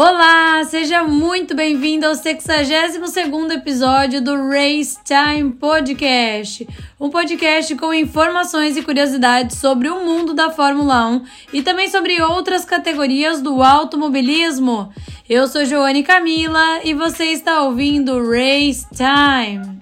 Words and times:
Olá, 0.00 0.62
seja 0.62 1.02
muito 1.02 1.56
bem-vindo 1.56 2.06
ao 2.06 2.12
62º 2.12 3.50
episódio 3.50 4.22
do 4.22 4.48
Race 4.48 4.96
Time 5.02 5.52
Podcast, 5.54 6.68
um 7.00 7.10
podcast 7.10 7.74
com 7.74 7.92
informações 7.92 8.76
e 8.76 8.82
curiosidades 8.82 9.58
sobre 9.58 9.88
o 9.88 10.04
mundo 10.04 10.34
da 10.34 10.52
Fórmula 10.52 11.04
1 11.08 11.24
e 11.52 11.62
também 11.62 11.90
sobre 11.90 12.22
outras 12.22 12.64
categorias 12.64 13.42
do 13.42 13.60
automobilismo. 13.60 14.92
Eu 15.28 15.48
sou 15.48 15.64
Joane 15.64 16.04
Camila 16.04 16.78
e 16.84 16.94
você 16.94 17.32
está 17.32 17.64
ouvindo 17.64 18.22
Race 18.24 18.86
Time. 18.94 19.80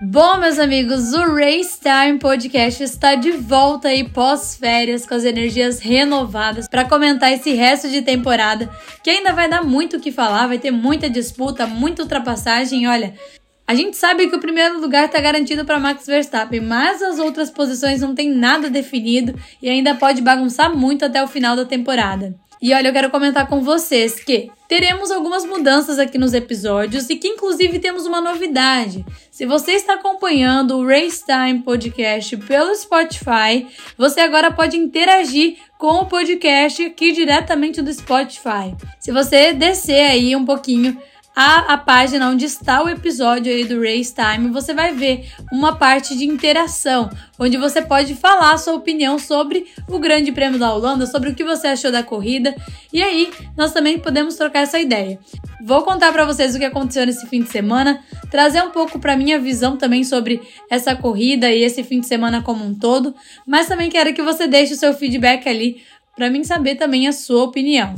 Bom, 0.00 0.36
meus 0.36 0.58
amigos, 0.58 1.14
o 1.14 1.34
Race 1.34 1.80
Time 1.80 2.18
Podcast 2.18 2.82
está 2.82 3.14
de 3.14 3.30
volta 3.30 3.88
aí 3.88 4.06
pós-férias 4.06 5.06
com 5.06 5.14
as 5.14 5.24
energias 5.24 5.80
renovadas 5.80 6.68
para 6.68 6.84
comentar 6.84 7.32
esse 7.32 7.54
resto 7.54 7.88
de 7.88 8.02
temporada 8.02 8.70
que 9.02 9.08
ainda 9.08 9.32
vai 9.32 9.48
dar 9.48 9.64
muito 9.64 9.96
o 9.96 10.00
que 10.00 10.12
falar, 10.12 10.48
vai 10.48 10.58
ter 10.58 10.70
muita 10.70 11.08
disputa, 11.08 11.66
muita 11.66 12.02
ultrapassagem. 12.02 12.86
Olha, 12.86 13.14
a 13.66 13.74
gente 13.74 13.96
sabe 13.96 14.28
que 14.28 14.36
o 14.36 14.40
primeiro 14.40 14.78
lugar 14.82 15.06
está 15.06 15.18
garantido 15.18 15.64
para 15.64 15.80
Max 15.80 16.04
Verstappen, 16.04 16.60
mas 16.60 17.00
as 17.00 17.18
outras 17.18 17.50
posições 17.50 18.02
não 18.02 18.14
tem 18.14 18.28
nada 18.28 18.68
definido 18.68 19.34
e 19.62 19.68
ainda 19.70 19.94
pode 19.94 20.20
bagunçar 20.20 20.76
muito 20.76 21.06
até 21.06 21.22
o 21.24 21.26
final 21.26 21.56
da 21.56 21.64
temporada. 21.64 22.34
E 22.60 22.72
olha, 22.72 22.88
eu 22.88 22.92
quero 22.92 23.10
comentar 23.10 23.46
com 23.46 23.60
vocês 23.60 24.18
que 24.18 24.50
teremos 24.66 25.10
algumas 25.10 25.44
mudanças 25.44 25.98
aqui 25.98 26.16
nos 26.16 26.32
episódios 26.32 27.08
e 27.10 27.16
que 27.16 27.28
inclusive 27.28 27.78
temos 27.78 28.06
uma 28.06 28.20
novidade. 28.20 29.04
Se 29.30 29.44
você 29.44 29.72
está 29.72 29.94
acompanhando 29.94 30.78
o 30.78 30.86
Race 30.86 31.22
Time 31.24 31.62
Podcast 31.62 32.36
pelo 32.38 32.74
Spotify, 32.74 33.66
você 33.98 34.20
agora 34.20 34.50
pode 34.50 34.76
interagir 34.76 35.58
com 35.78 36.00
o 36.00 36.06
podcast 36.06 36.82
aqui 36.82 37.12
diretamente 37.12 37.82
do 37.82 37.92
Spotify. 37.92 38.74
Se 38.98 39.12
você 39.12 39.52
descer 39.52 40.10
aí 40.10 40.34
um 40.34 40.44
pouquinho 40.44 40.98
a, 41.38 41.74
a 41.74 41.76
página 41.76 42.30
onde 42.30 42.46
está 42.46 42.82
o 42.82 42.88
episódio 42.88 43.52
aí 43.52 43.62
do 43.66 43.78
Race 43.78 44.14
Time, 44.14 44.48
você 44.48 44.72
vai 44.72 44.94
ver 44.94 45.30
uma 45.52 45.76
parte 45.76 46.16
de 46.16 46.24
interação, 46.24 47.10
onde 47.38 47.58
você 47.58 47.82
pode 47.82 48.14
falar 48.14 48.54
a 48.54 48.58
sua 48.58 48.72
opinião 48.72 49.18
sobre 49.18 49.66
o 49.86 49.98
Grande 49.98 50.32
Prêmio 50.32 50.58
da 50.58 50.72
Holanda, 50.72 51.06
sobre 51.06 51.28
o 51.28 51.34
que 51.34 51.44
você 51.44 51.66
achou 51.66 51.92
da 51.92 52.02
corrida, 52.02 52.56
e 52.90 53.02
aí 53.02 53.30
nós 53.54 53.74
também 53.74 53.98
podemos 53.98 54.36
trocar 54.36 54.60
essa 54.60 54.80
ideia. 54.80 55.18
Vou 55.62 55.82
contar 55.82 56.10
para 56.10 56.24
vocês 56.24 56.54
o 56.54 56.58
que 56.58 56.64
aconteceu 56.64 57.04
nesse 57.04 57.26
fim 57.26 57.42
de 57.42 57.50
semana, 57.50 58.02
trazer 58.30 58.62
um 58.62 58.70
pouco 58.70 58.98
para 58.98 59.14
minha 59.14 59.38
visão 59.38 59.76
também 59.76 60.04
sobre 60.04 60.40
essa 60.70 60.96
corrida 60.96 61.52
e 61.52 61.62
esse 61.62 61.84
fim 61.84 62.00
de 62.00 62.06
semana 62.06 62.40
como 62.40 62.64
um 62.64 62.74
todo, 62.74 63.14
mas 63.46 63.66
também 63.66 63.90
quero 63.90 64.14
que 64.14 64.22
você 64.22 64.46
deixe 64.46 64.72
o 64.72 64.76
seu 64.76 64.94
feedback 64.94 65.46
ali 65.46 65.82
para 66.16 66.30
mim 66.30 66.42
saber 66.44 66.76
também 66.76 67.06
a 67.06 67.12
sua 67.12 67.44
opinião. 67.44 67.94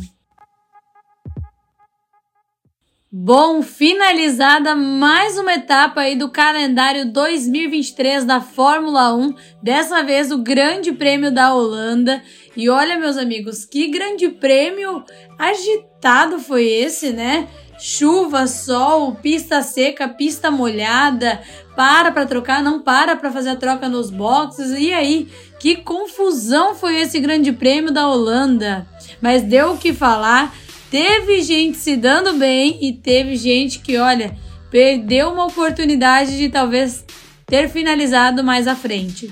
Bom, 3.11 3.62
finalizada 3.62 4.77
mais 4.77 5.39
uma 5.39 5.55
etapa 5.55 6.03
aí 6.03 6.14
do 6.14 6.28
calendário 6.28 7.11
2023 7.11 8.27
da 8.27 8.39
Fórmula 8.39 9.15
1, 9.15 9.34
dessa 9.62 10.03
vez 10.03 10.31
o 10.31 10.37
Grande 10.37 10.92
Prêmio 10.92 11.33
da 11.33 11.55
Holanda. 11.55 12.23
E 12.55 12.69
olha, 12.69 12.98
meus 12.98 13.17
amigos, 13.17 13.65
que 13.65 13.88
grande 13.88 14.28
prêmio 14.28 15.03
agitado 15.38 16.38
foi 16.38 16.66
esse, 16.66 17.09
né? 17.09 17.49
Chuva, 17.81 18.47
sol, 18.47 19.15
pista 19.15 19.62
seca, 19.62 20.06
pista 20.06 20.50
molhada, 20.50 21.41
para 21.75 22.12
para 22.12 22.27
trocar, 22.27 22.62
não 22.62 22.83
para 22.83 23.16
para 23.16 23.33
fazer 23.33 23.50
a 23.50 23.56
troca 23.56 23.88
nos 23.88 24.10
boxes. 24.10 24.78
E 24.78 24.93
aí, 24.93 25.28
que 25.59 25.77
confusão 25.77 26.75
foi 26.75 27.00
esse 27.00 27.19
Grande 27.21 27.53
Prêmio 27.53 27.91
da 27.91 28.06
Holanda? 28.06 28.87
Mas 29.19 29.43
deu 29.43 29.72
o 29.72 29.78
que 29.78 29.94
falar. 29.94 30.53
Teve 30.91 31.43
gente 31.43 31.76
se 31.76 31.97
dando 31.97 32.34
bem 32.34 32.78
e 32.81 32.93
teve 32.93 33.37
gente 33.37 33.81
que, 33.81 33.99
olha, 33.99 34.34
perdeu 34.71 35.31
uma 35.31 35.47
oportunidade 35.47 36.37
de 36.37 36.49
talvez 36.49 37.04
ter 37.47 37.69
finalizado 37.69 38.43
mais 38.43 38.66
à 38.66 38.75
frente. 38.75 39.31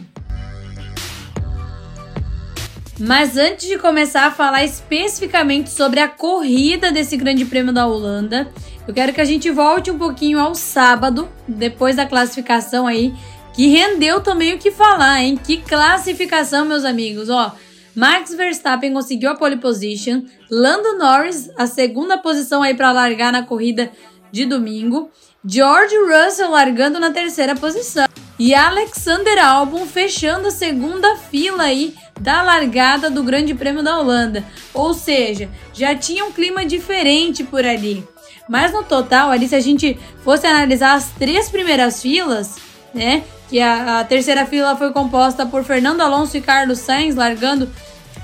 Mas 2.99 3.37
antes 3.37 3.69
de 3.69 3.79
começar 3.79 4.27
a 4.27 4.31
falar 4.31 4.65
especificamente 4.65 5.71
sobre 5.71 6.01
a 6.01 6.09
corrida 6.09 6.91
desse 6.91 7.17
Grande 7.17 7.45
Prêmio 7.45 7.73
da 7.73 7.87
Holanda, 7.87 8.51
eu 8.89 8.95
quero 8.95 9.13
que 9.13 9.21
a 9.21 9.25
gente 9.25 9.51
volte 9.51 9.91
um 9.91 9.99
pouquinho 9.99 10.39
ao 10.39 10.55
sábado, 10.55 11.29
depois 11.47 11.97
da 11.97 12.07
classificação 12.07 12.87
aí, 12.87 13.13
que 13.53 13.69
rendeu 13.69 14.21
também 14.21 14.55
o 14.55 14.59
que 14.59 14.71
falar, 14.71 15.23
hein? 15.23 15.39
Que 15.43 15.59
classificação, 15.59 16.65
meus 16.65 16.85
amigos, 16.85 17.29
ó. 17.29 17.55
Max 17.97 18.35
Verstappen 18.35 18.93
conseguiu 18.93 19.31
a 19.31 19.35
pole 19.35 19.57
position, 19.57 20.23
Lando 20.51 20.99
Norris 20.99 21.49
a 21.57 21.67
segunda 21.67 22.19
posição 22.19 22.63
aí 22.63 22.75
para 22.75 22.93
largar 22.93 23.33
na 23.33 23.43
corrida 23.43 23.91
de 24.31 24.45
domingo, 24.45 25.11
George 25.43 25.95
Russell 25.97 26.51
largando 26.51 27.01
na 27.01 27.11
terceira 27.11 27.57
posição 27.57 28.07
e 28.39 28.55
Alexander 28.55 29.43
Albon 29.43 29.87
fechando 29.87 30.49
a 30.49 30.51
segunda 30.51 31.17
fila 31.17 31.63
aí 31.63 31.95
da 32.21 32.43
largada 32.43 33.09
do 33.09 33.23
Grande 33.23 33.55
Prêmio 33.55 33.83
da 33.83 33.99
Holanda. 33.99 34.45
Ou 34.75 34.93
seja, 34.93 35.49
já 35.73 35.95
tinha 35.95 36.23
um 36.27 36.33
clima 36.33 36.67
diferente 36.67 37.45
por 37.45 37.65
ali. 37.65 38.07
Mas 38.47 38.73
no 38.75 38.83
total, 38.83 39.31
ali 39.31 39.49
se 39.49 39.55
a 39.55 39.61
gente 39.61 39.99
fosse 40.23 40.47
analisar 40.47 40.95
as 40.95 41.13
três 41.13 41.49
primeiras 41.49 42.03
filas, 42.03 42.57
né, 42.93 43.25
que 43.49 43.61
a, 43.61 44.01
a 44.01 44.05
terceira 44.05 44.47
fila 44.47 44.77
foi 44.77 44.93
composta 44.93 45.47
por 45.47 45.65
Fernando 45.65 46.01
Alonso 46.01 46.37
e 46.37 46.41
Carlos 46.41 46.79
Sainz 46.79 47.15
largando 47.15 47.71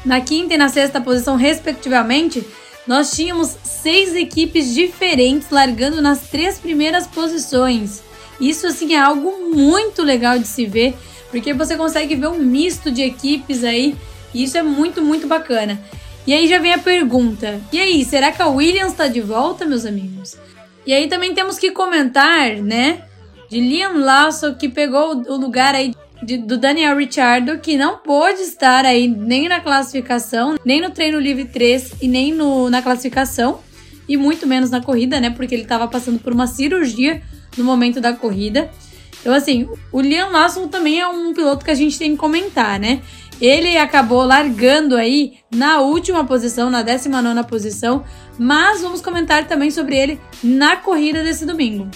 na 0.04 0.20
quinta 0.20 0.54
e 0.54 0.58
na 0.58 0.68
sexta 0.68 1.00
posição, 1.00 1.36
respectivamente, 1.36 2.44
nós 2.86 3.12
tínhamos 3.12 3.56
seis 3.62 4.14
equipes 4.16 4.74
diferentes 4.74 5.50
largando 5.50 6.02
nas 6.02 6.22
três 6.22 6.58
primeiras 6.58 7.06
posições. 7.06 8.02
Isso 8.40 8.66
assim 8.66 8.94
é 8.94 8.98
algo 8.98 9.50
muito 9.54 10.02
legal 10.02 10.38
de 10.38 10.46
se 10.46 10.66
ver, 10.66 10.94
porque 11.30 11.54
você 11.54 11.76
consegue 11.76 12.16
ver 12.16 12.26
um 12.26 12.38
misto 12.38 12.90
de 12.90 13.02
equipes 13.02 13.62
aí, 13.62 13.94
e 14.34 14.42
isso 14.42 14.58
é 14.58 14.62
muito, 14.62 15.00
muito 15.00 15.28
bacana. 15.28 15.80
E 16.26 16.34
aí 16.34 16.48
já 16.48 16.58
vem 16.58 16.72
a 16.72 16.78
pergunta: 16.78 17.60
e 17.72 17.80
aí, 17.80 18.04
será 18.04 18.32
que 18.32 18.42
a 18.42 18.48
Williams 18.48 18.92
está 18.92 19.06
de 19.06 19.20
volta, 19.20 19.64
meus 19.64 19.84
amigos? 19.84 20.36
E 20.84 20.92
aí 20.92 21.08
também 21.08 21.34
temos 21.34 21.58
que 21.58 21.70
comentar, 21.70 22.56
né, 22.56 23.04
de 23.52 23.60
Liam 23.60 23.98
Lawson 23.98 24.54
que 24.54 24.66
pegou 24.66 25.14
o 25.28 25.36
lugar 25.36 25.74
aí 25.74 25.94
de, 26.22 26.38
do 26.38 26.56
Daniel 26.56 26.96
Ricciardo, 26.96 27.58
que 27.58 27.76
não 27.76 27.98
pôde 27.98 28.40
estar 28.40 28.86
aí 28.86 29.06
nem 29.06 29.46
na 29.46 29.60
classificação, 29.60 30.56
nem 30.64 30.80
no 30.80 30.88
treino 30.88 31.18
livre 31.18 31.44
3 31.44 31.96
e 32.00 32.08
nem 32.08 32.32
no, 32.32 32.70
na 32.70 32.80
classificação, 32.80 33.58
e 34.08 34.16
muito 34.16 34.46
menos 34.46 34.70
na 34.70 34.80
corrida, 34.80 35.20
né? 35.20 35.28
Porque 35.28 35.54
ele 35.54 35.64
estava 35.64 35.86
passando 35.86 36.18
por 36.18 36.32
uma 36.32 36.46
cirurgia 36.46 37.20
no 37.54 37.62
momento 37.62 38.00
da 38.00 38.14
corrida. 38.14 38.70
Então, 39.20 39.34
assim, 39.34 39.68
o 39.92 40.00
Liam 40.00 40.30
Lawson 40.30 40.66
também 40.68 41.00
é 41.00 41.06
um 41.06 41.34
piloto 41.34 41.62
que 41.62 41.70
a 41.70 41.74
gente 41.74 41.98
tem 41.98 42.12
que 42.12 42.16
comentar, 42.16 42.80
né? 42.80 43.02
Ele 43.38 43.76
acabou 43.76 44.24
largando 44.24 44.96
aí 44.96 45.34
na 45.54 45.80
última 45.80 46.24
posição, 46.24 46.70
na 46.70 46.80
19 46.80 47.46
posição, 47.46 48.02
mas 48.38 48.80
vamos 48.80 49.02
comentar 49.02 49.46
também 49.46 49.70
sobre 49.70 49.94
ele 49.98 50.20
na 50.42 50.74
corrida 50.76 51.22
desse 51.22 51.44
domingo. 51.44 51.90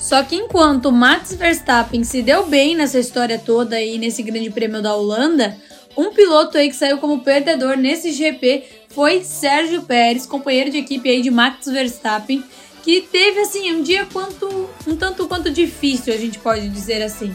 Só 0.00 0.22
que 0.22 0.34
enquanto 0.34 0.90
Max 0.90 1.34
Verstappen 1.34 2.02
se 2.02 2.22
deu 2.22 2.46
bem 2.46 2.74
nessa 2.74 2.98
história 2.98 3.38
toda 3.38 3.76
aí 3.76 3.98
nesse 3.98 4.22
Grande 4.22 4.50
Prêmio 4.50 4.80
da 4.80 4.94
Holanda, 4.94 5.56
um 5.96 6.10
piloto 6.10 6.56
aí 6.56 6.70
que 6.70 6.74
saiu 6.74 6.98
como 6.98 7.20
perdedor 7.20 7.76
nesse 7.76 8.10
GP 8.10 8.64
foi 8.88 9.22
Sérgio 9.22 9.82
Pérez, 9.82 10.24
companheiro 10.24 10.70
de 10.70 10.78
equipe 10.78 11.08
aí 11.08 11.20
de 11.20 11.30
Max 11.30 11.66
Verstappen, 11.66 12.42
que 12.82 13.02
teve 13.02 13.40
assim 13.40 13.72
um 13.74 13.82
dia 13.82 14.06
quanto 14.10 14.70
um 14.86 14.96
tanto 14.96 15.28
quanto 15.28 15.50
difícil, 15.50 16.14
a 16.14 16.16
gente 16.16 16.38
pode 16.38 16.68
dizer 16.70 17.02
assim. 17.02 17.34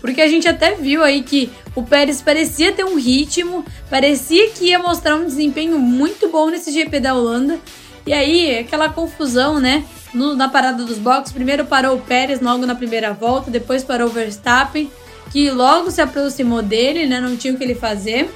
Porque 0.00 0.20
a 0.20 0.28
gente 0.28 0.46
até 0.46 0.74
viu 0.74 1.02
aí 1.02 1.22
que 1.22 1.50
o 1.74 1.82
Pérez 1.82 2.20
parecia 2.20 2.72
ter 2.72 2.84
um 2.84 2.96
ritmo, 2.96 3.64
parecia 3.88 4.50
que 4.50 4.66
ia 4.66 4.78
mostrar 4.78 5.16
um 5.16 5.24
desempenho 5.24 5.78
muito 5.78 6.28
bom 6.28 6.50
nesse 6.50 6.70
GP 6.70 7.00
da 7.00 7.14
Holanda. 7.14 7.58
E 8.06 8.12
aí, 8.12 8.58
aquela 8.58 8.88
confusão, 8.88 9.58
né? 9.58 9.84
No, 10.16 10.34
na 10.34 10.48
parada 10.48 10.84
dos 10.84 10.98
boxes. 10.98 11.32
Primeiro 11.32 11.66
parou 11.66 11.96
o 11.96 12.00
Pérez 12.00 12.40
logo 12.40 12.64
na 12.64 12.74
primeira 12.74 13.12
volta, 13.12 13.50
depois 13.50 13.84
parou 13.84 14.08
o 14.08 14.10
Verstappen, 14.10 14.90
que 15.30 15.50
logo 15.50 15.90
se 15.90 16.00
aproximou 16.00 16.62
dele, 16.62 17.06
né? 17.06 17.20
Não 17.20 17.36
tinha 17.36 17.52
o 17.52 17.56
que 17.56 17.62
ele 17.62 17.74
fazer. 17.74 18.30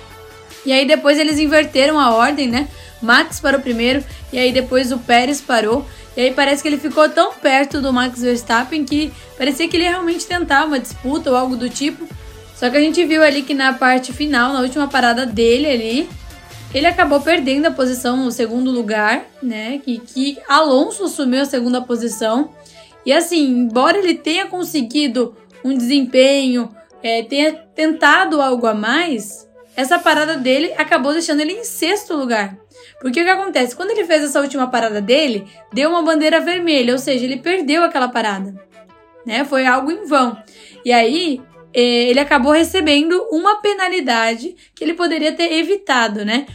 E 0.64 0.72
aí 0.72 0.86
depois 0.86 1.18
eles 1.18 1.38
inverteram 1.38 1.98
a 1.98 2.14
ordem, 2.14 2.48
né? 2.48 2.68
Max 3.00 3.40
parou 3.40 3.60
primeiro 3.60 4.04
e 4.30 4.38
aí 4.38 4.52
depois 4.52 4.92
o 4.92 4.98
Pérez 4.98 5.40
parou. 5.40 5.86
E 6.16 6.20
aí 6.20 6.34
parece 6.34 6.60
que 6.60 6.68
ele 6.68 6.76
ficou 6.76 7.08
tão 7.08 7.32
perto 7.32 7.80
do 7.80 7.92
Max 7.92 8.20
Verstappen 8.20 8.84
que 8.84 9.10
parecia 9.38 9.66
que 9.66 9.76
ele 9.76 9.88
realmente 9.88 10.26
tentar 10.26 10.66
uma 10.66 10.78
disputa 10.78 11.30
ou 11.30 11.36
algo 11.36 11.56
do 11.56 11.70
tipo. 11.70 12.06
Só 12.54 12.68
que 12.68 12.76
a 12.76 12.80
gente 12.80 13.02
viu 13.06 13.22
ali 13.22 13.40
que 13.40 13.54
na 13.54 13.72
parte 13.72 14.12
final, 14.12 14.52
na 14.52 14.60
última 14.60 14.86
parada 14.86 15.24
dele 15.24 15.66
ali, 15.66 16.10
ele 16.72 16.86
acabou 16.86 17.20
perdendo 17.20 17.66
a 17.66 17.70
posição 17.70 18.16
no 18.16 18.30
segundo 18.30 18.70
lugar, 18.70 19.24
né? 19.42 19.80
Que, 19.84 19.98
que 19.98 20.38
Alonso 20.48 21.04
assumiu 21.04 21.42
a 21.42 21.46
segunda 21.46 21.80
posição. 21.80 22.50
E 23.04 23.12
assim, 23.12 23.46
embora 23.46 23.98
ele 23.98 24.14
tenha 24.14 24.46
conseguido 24.46 25.34
um 25.64 25.76
desempenho 25.76 26.68
é, 27.02 27.22
tenha 27.22 27.52
tentado 27.52 28.40
algo 28.40 28.66
a 28.66 28.74
mais, 28.74 29.48
essa 29.76 29.98
parada 29.98 30.36
dele 30.36 30.72
acabou 30.76 31.12
deixando 31.12 31.40
ele 31.40 31.52
em 31.52 31.64
sexto 31.64 32.14
lugar. 32.14 32.56
Porque 33.00 33.20
o 33.20 33.24
que 33.24 33.30
acontece? 33.30 33.74
Quando 33.74 33.90
ele 33.90 34.04
fez 34.04 34.22
essa 34.22 34.40
última 34.40 34.66
parada 34.66 35.00
dele, 35.00 35.46
deu 35.72 35.90
uma 35.90 36.02
bandeira 36.02 36.40
vermelha, 36.40 36.92
ou 36.92 36.98
seja, 36.98 37.24
ele 37.24 37.38
perdeu 37.38 37.82
aquela 37.82 38.08
parada. 38.08 38.54
Né? 39.24 39.44
Foi 39.44 39.66
algo 39.66 39.90
em 39.90 40.04
vão. 40.04 40.36
E 40.84 40.92
aí, 40.92 41.40
ele 41.72 42.20
acabou 42.20 42.52
recebendo 42.52 43.14
uma 43.30 43.60
penalidade 43.60 44.54
que 44.74 44.82
ele 44.82 44.94
poderia 44.94 45.32
ter 45.32 45.52
evitado, 45.52 46.24
né? 46.24 46.46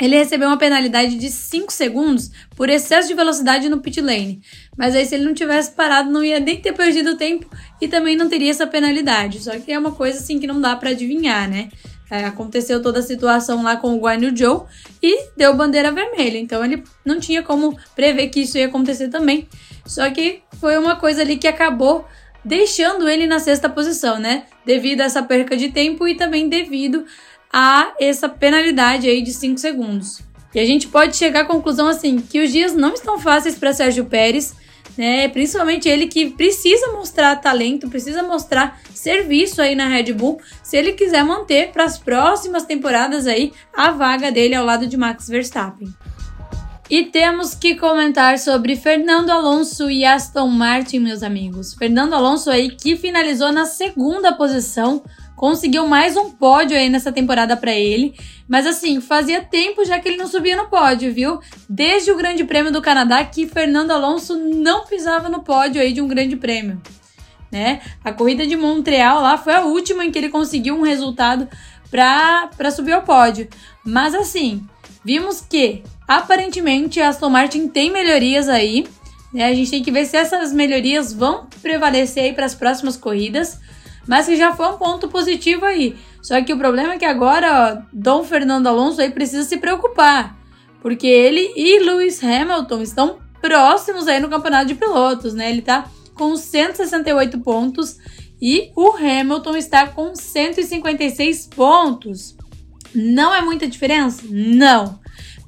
Ele 0.00 0.16
recebeu 0.16 0.48
uma 0.48 0.58
penalidade 0.58 1.16
de 1.16 1.30
5 1.30 1.72
segundos 1.72 2.30
por 2.56 2.68
excesso 2.68 3.06
de 3.06 3.14
velocidade 3.14 3.68
no 3.68 3.80
pit 3.80 4.00
lane. 4.00 4.42
Mas 4.76 4.94
aí, 4.96 5.06
se 5.06 5.14
ele 5.14 5.24
não 5.24 5.34
tivesse 5.34 5.70
parado, 5.70 6.10
não 6.10 6.24
ia 6.24 6.40
nem 6.40 6.60
ter 6.60 6.72
perdido 6.72 7.16
tempo 7.16 7.48
e 7.80 7.86
também 7.86 8.16
não 8.16 8.28
teria 8.28 8.50
essa 8.50 8.66
penalidade. 8.66 9.40
Só 9.40 9.52
que 9.52 9.72
é 9.72 9.78
uma 9.78 9.92
coisa 9.92 10.18
assim 10.18 10.40
que 10.40 10.48
não 10.48 10.60
dá 10.60 10.74
para 10.74 10.90
adivinhar, 10.90 11.48
né? 11.48 11.68
É, 12.10 12.24
aconteceu 12.24 12.82
toda 12.82 12.98
a 12.98 13.02
situação 13.02 13.62
lá 13.62 13.76
com 13.76 13.94
o 13.94 14.00
Guan 14.00 14.16
Yu 14.16 14.36
Zhou 14.36 14.66
e 15.02 15.30
deu 15.36 15.54
bandeira 15.54 15.90
vermelha. 15.92 16.38
Então 16.38 16.64
ele 16.64 16.82
não 17.04 17.20
tinha 17.20 17.42
como 17.42 17.78
prever 17.94 18.28
que 18.28 18.40
isso 18.40 18.58
ia 18.58 18.66
acontecer 18.66 19.08
também. 19.08 19.48
Só 19.86 20.10
que 20.10 20.42
foi 20.60 20.76
uma 20.76 20.96
coisa 20.96 21.22
ali 21.22 21.36
que 21.36 21.46
acabou 21.48 22.04
deixando 22.44 23.08
ele 23.08 23.26
na 23.26 23.38
sexta 23.38 23.68
posição, 23.68 24.18
né? 24.18 24.44
Devido 24.64 25.00
a 25.00 25.04
essa 25.04 25.22
perca 25.22 25.56
de 25.56 25.70
tempo 25.70 26.06
e 26.06 26.14
também 26.14 26.48
devido 26.48 27.04
a 27.52 27.92
essa 28.00 28.28
penalidade 28.28 29.08
aí 29.08 29.22
de 29.22 29.32
5 29.32 29.58
segundos. 29.58 30.20
E 30.54 30.60
a 30.60 30.64
gente 30.64 30.88
pode 30.88 31.16
chegar 31.16 31.40
à 31.40 31.44
conclusão 31.44 31.88
assim 31.88 32.18
que 32.18 32.42
os 32.42 32.52
dias 32.52 32.74
não 32.74 32.94
estão 32.94 33.18
fáceis 33.18 33.56
para 33.56 33.72
Sérgio 33.72 34.04
Pérez, 34.04 34.54
né? 34.96 35.28
Principalmente 35.28 35.88
ele 35.88 36.06
que 36.06 36.30
precisa 36.30 36.92
mostrar 36.92 37.34
talento, 37.36 37.88
precisa 37.88 38.22
mostrar 38.22 38.80
serviço 38.92 39.60
aí 39.60 39.74
na 39.74 39.88
Red 39.88 40.12
Bull, 40.12 40.40
se 40.62 40.76
ele 40.76 40.92
quiser 40.92 41.24
manter 41.24 41.72
para 41.72 41.84
as 41.84 41.98
próximas 41.98 42.64
temporadas 42.64 43.26
aí 43.26 43.52
a 43.76 43.90
vaga 43.90 44.30
dele 44.30 44.54
ao 44.54 44.64
lado 44.64 44.86
de 44.86 44.96
Max 44.96 45.28
Verstappen. 45.28 45.88
E 46.90 47.06
temos 47.06 47.54
que 47.54 47.76
comentar 47.76 48.38
sobre 48.38 48.76
Fernando 48.76 49.30
Alonso 49.30 49.90
e 49.90 50.04
Aston 50.04 50.48
Martin, 50.48 50.98
meus 50.98 51.22
amigos. 51.22 51.72
Fernando 51.72 52.12
Alonso 52.12 52.50
aí 52.50 52.70
que 52.70 52.94
finalizou 52.94 53.50
na 53.50 53.64
segunda 53.64 54.34
posição, 54.34 55.02
conseguiu 55.34 55.86
mais 55.86 56.14
um 56.14 56.30
pódio 56.30 56.76
aí 56.76 56.90
nessa 56.90 57.10
temporada 57.10 57.56
para 57.56 57.72
ele. 57.72 58.14
Mas 58.46 58.66
assim, 58.66 59.00
fazia 59.00 59.42
tempo 59.42 59.82
já 59.86 59.98
que 59.98 60.08
ele 60.08 60.18
não 60.18 60.26
subia 60.26 60.58
no 60.58 60.68
pódio, 60.68 61.12
viu? 61.12 61.40
Desde 61.66 62.12
o 62.12 62.16
Grande 62.16 62.44
Prêmio 62.44 62.70
do 62.70 62.82
Canadá 62.82 63.24
que 63.24 63.46
Fernando 63.46 63.90
Alonso 63.90 64.36
não 64.36 64.84
pisava 64.84 65.30
no 65.30 65.42
pódio 65.42 65.80
aí 65.80 65.90
de 65.90 66.02
um 66.02 66.06
Grande 66.06 66.36
Prêmio. 66.36 66.82
Né? 67.50 67.80
A 68.04 68.12
corrida 68.12 68.46
de 68.46 68.56
Montreal 68.56 69.22
lá 69.22 69.38
foi 69.38 69.54
a 69.54 69.64
última 69.64 70.04
em 70.04 70.10
que 70.10 70.18
ele 70.18 70.28
conseguiu 70.28 70.76
um 70.76 70.82
resultado 70.82 71.48
para 71.90 72.70
subir 72.70 72.92
ao 72.92 73.02
pódio. 73.02 73.48
Mas 73.82 74.14
assim, 74.14 74.66
vimos 75.02 75.40
que 75.40 75.82
Aparentemente, 76.06 77.00
a 77.00 77.08
Aston 77.08 77.30
Martin 77.30 77.68
tem 77.68 77.90
melhorias 77.90 78.48
aí. 78.48 78.86
Né? 79.32 79.46
A 79.46 79.54
gente 79.54 79.70
tem 79.70 79.82
que 79.82 79.90
ver 79.90 80.06
se 80.06 80.16
essas 80.16 80.52
melhorias 80.52 81.12
vão 81.12 81.46
prevalecer 81.62 82.24
aí 82.24 82.32
para 82.32 82.46
as 82.46 82.54
próximas 82.54 82.96
corridas. 82.96 83.58
Mas 84.06 84.26
que 84.26 84.36
já 84.36 84.54
foi 84.54 84.68
um 84.68 84.76
ponto 84.76 85.08
positivo 85.08 85.64
aí. 85.64 85.96
Só 86.22 86.40
que 86.42 86.52
o 86.52 86.58
problema 86.58 86.94
é 86.94 86.98
que 86.98 87.04
agora, 87.04 87.80
ó, 87.80 87.86
Dom 87.92 88.22
Fernando 88.22 88.66
Alonso 88.66 89.00
aí 89.00 89.10
precisa 89.10 89.44
se 89.44 89.56
preocupar. 89.56 90.36
Porque 90.82 91.06
ele 91.06 91.52
e 91.56 91.78
Lewis 91.80 92.22
Hamilton 92.22 92.82
estão 92.82 93.18
próximos 93.40 94.06
aí 94.06 94.20
no 94.20 94.28
campeonato 94.28 94.66
de 94.66 94.74
pilotos, 94.74 95.34
né? 95.34 95.50
Ele 95.50 95.62
tá 95.62 95.90
com 96.14 96.36
168 96.36 97.40
pontos 97.40 97.98
e 98.40 98.70
o 98.76 98.90
Hamilton 98.90 99.56
está 99.56 99.86
com 99.86 100.14
156 100.14 101.48
pontos. 101.48 102.36
Não 102.94 103.34
é 103.34 103.40
muita 103.40 103.66
diferença? 103.66 104.22
Não. 104.28 104.98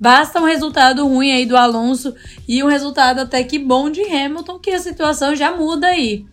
Basta 0.00 0.40
um 0.40 0.44
resultado 0.44 1.06
ruim 1.06 1.32
aí 1.32 1.46
do 1.46 1.56
Alonso 1.56 2.14
e 2.46 2.62
um 2.62 2.66
resultado 2.66 3.20
até 3.20 3.42
que 3.42 3.58
bom 3.58 3.90
de 3.90 4.02
Hamilton, 4.02 4.58
que 4.58 4.70
a 4.70 4.78
situação 4.78 5.34
já 5.34 5.54
muda 5.54 5.88
aí. 5.88 6.26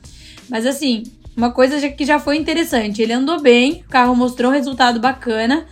Mas 0.49 0.65
assim, 0.65 1.03
uma 1.35 1.51
coisa 1.51 1.89
que 1.89 2.05
já 2.05 2.19
foi 2.19 2.37
interessante, 2.37 3.01
ele 3.01 3.13
andou 3.13 3.41
bem, 3.41 3.83
o 3.87 3.89
carro 3.89 4.15
mostrou 4.15 4.51
um 4.51 4.53
resultado 4.53 4.99
bacana. 4.99 5.65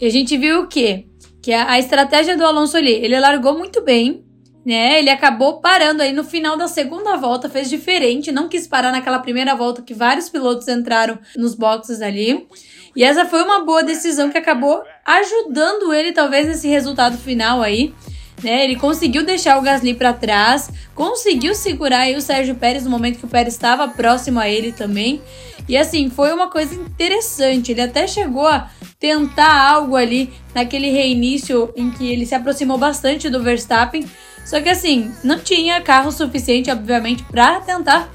E 0.00 0.06
a 0.06 0.10
gente 0.10 0.36
viu 0.36 0.62
o 0.62 0.66
quê? 0.66 1.06
Que 1.40 1.52
a, 1.52 1.72
a 1.72 1.78
estratégia 1.78 2.36
do 2.36 2.44
Alonso 2.44 2.76
ali, 2.76 2.92
ele 2.92 3.18
largou 3.18 3.56
muito 3.56 3.82
bem, 3.82 4.24
né? 4.64 4.98
Ele 4.98 5.10
acabou 5.10 5.60
parando 5.60 6.02
aí 6.02 6.12
no 6.12 6.24
final 6.24 6.56
da 6.56 6.68
segunda 6.68 7.16
volta, 7.16 7.48
fez 7.48 7.68
diferente, 7.68 8.32
não 8.32 8.48
quis 8.48 8.66
parar 8.66 8.92
naquela 8.92 9.18
primeira 9.18 9.54
volta 9.54 9.82
que 9.82 9.94
vários 9.94 10.28
pilotos 10.28 10.68
entraram 10.68 11.18
nos 11.36 11.54
boxes 11.54 12.02
ali. 12.02 12.46
E 12.94 13.04
essa 13.04 13.24
foi 13.24 13.42
uma 13.42 13.64
boa 13.64 13.82
decisão 13.82 14.30
que 14.30 14.38
acabou 14.38 14.82
ajudando 15.04 15.94
ele, 15.94 16.12
talvez, 16.12 16.46
nesse 16.46 16.68
resultado 16.68 17.16
final 17.16 17.62
aí. 17.62 17.94
Né, 18.42 18.64
ele 18.64 18.76
conseguiu 18.76 19.22
deixar 19.22 19.58
o 19.58 19.62
Gasly 19.62 19.92
para 19.92 20.14
trás, 20.14 20.70
conseguiu 20.94 21.54
segurar 21.54 22.00
aí 22.00 22.16
o 22.16 22.22
Sérgio 22.22 22.54
Pérez 22.54 22.84
no 22.84 22.90
momento 22.90 23.18
que 23.18 23.26
o 23.26 23.28
Pérez 23.28 23.52
estava 23.52 23.86
próximo 23.86 24.40
a 24.40 24.48
ele 24.48 24.72
também. 24.72 25.20
E 25.68 25.76
assim, 25.76 26.08
foi 26.08 26.32
uma 26.32 26.48
coisa 26.48 26.74
interessante. 26.74 27.70
Ele 27.70 27.82
até 27.82 28.06
chegou 28.06 28.46
a 28.46 28.70
tentar 28.98 29.70
algo 29.70 29.94
ali 29.94 30.32
naquele 30.54 30.90
reinício 30.90 31.70
em 31.76 31.90
que 31.90 32.10
ele 32.10 32.24
se 32.24 32.34
aproximou 32.34 32.78
bastante 32.78 33.28
do 33.28 33.42
Verstappen. 33.42 34.08
Só 34.44 34.60
que 34.60 34.68
assim, 34.68 35.12
não 35.22 35.38
tinha 35.38 35.80
carro 35.80 36.10
suficiente, 36.10 36.70
obviamente, 36.70 37.22
para 37.24 37.60
tentar 37.60 38.10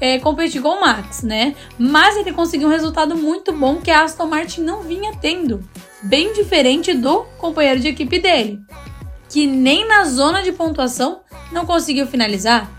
é, 0.00 0.18
competir 0.18 0.62
com 0.62 0.68
o 0.68 0.80
Max, 0.80 1.22
né? 1.22 1.54
Mas 1.78 2.16
ele 2.16 2.32
conseguiu 2.32 2.68
um 2.68 2.70
resultado 2.70 3.16
muito 3.16 3.52
bom 3.52 3.76
que 3.76 3.90
a 3.90 4.04
Aston 4.04 4.26
Martin 4.26 4.62
não 4.62 4.82
vinha 4.82 5.12
tendo. 5.20 5.62
Bem 6.02 6.32
diferente 6.32 6.94
do 6.94 7.24
companheiro 7.38 7.80
de 7.80 7.88
equipe 7.88 8.18
dele, 8.18 8.60
que 9.28 9.46
nem 9.46 9.86
na 9.86 10.04
zona 10.04 10.42
de 10.42 10.52
pontuação 10.52 11.20
não 11.50 11.66
conseguiu 11.66 12.06
finalizar. 12.06 12.70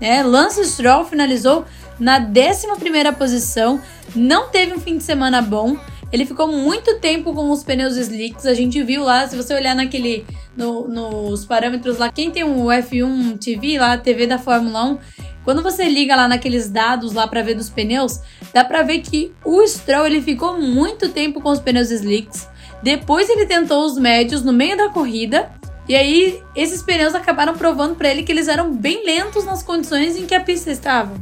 Né? 0.00 0.22
Lance 0.22 0.64
Stroll 0.64 1.04
finalizou 1.04 1.64
na 1.98 2.18
11 2.18 3.12
posição, 3.18 3.80
não 4.14 4.48
teve 4.48 4.74
um 4.74 4.80
fim 4.80 4.98
de 4.98 5.04
semana 5.04 5.40
bom. 5.42 5.76
Ele 6.12 6.24
ficou 6.24 6.46
muito 6.46 6.98
tempo 7.00 7.34
com 7.34 7.50
os 7.50 7.64
pneus 7.64 7.96
slicks. 7.96 8.46
A 8.46 8.54
gente 8.54 8.82
viu 8.82 9.02
lá, 9.02 9.26
se 9.26 9.36
você 9.36 9.54
olhar 9.54 9.74
naquele 9.74 10.24
no, 10.56 10.88
nos 10.88 11.44
parâmetros 11.44 11.98
lá, 11.98 12.10
quem 12.10 12.30
tem 12.30 12.44
um 12.44 12.66
F1 12.66 13.38
TV 13.38 13.78
lá, 13.78 13.98
TV 13.98 14.26
da 14.26 14.38
Fórmula 14.38 14.84
1, 14.84 14.98
quando 15.44 15.62
você 15.62 15.88
liga 15.88 16.16
lá 16.16 16.26
naqueles 16.26 16.68
dados 16.68 17.12
lá 17.12 17.26
para 17.26 17.42
ver 17.42 17.54
dos 17.54 17.70
pneus, 17.70 18.20
dá 18.52 18.64
para 18.64 18.82
ver 18.82 19.00
que 19.00 19.32
o 19.44 19.64
Stroll 19.66 20.06
ele 20.06 20.20
ficou 20.20 20.60
muito 20.60 21.08
tempo 21.08 21.40
com 21.40 21.50
os 21.50 21.60
pneus 21.60 21.90
slicks. 21.90 22.48
Depois 22.82 23.28
ele 23.28 23.46
tentou 23.46 23.84
os 23.84 23.96
médios 23.96 24.42
no 24.42 24.52
meio 24.52 24.76
da 24.76 24.88
corrida 24.88 25.50
e 25.88 25.94
aí 25.94 26.42
esses 26.54 26.82
pneus 26.82 27.14
acabaram 27.14 27.54
provando 27.54 27.94
para 27.94 28.08
ele 28.08 28.22
que 28.22 28.32
eles 28.32 28.48
eram 28.48 28.74
bem 28.74 29.04
lentos 29.04 29.44
nas 29.44 29.62
condições 29.62 30.16
em 30.16 30.26
que 30.26 30.34
a 30.34 30.40
pista 30.40 30.70
estava. 30.70 31.16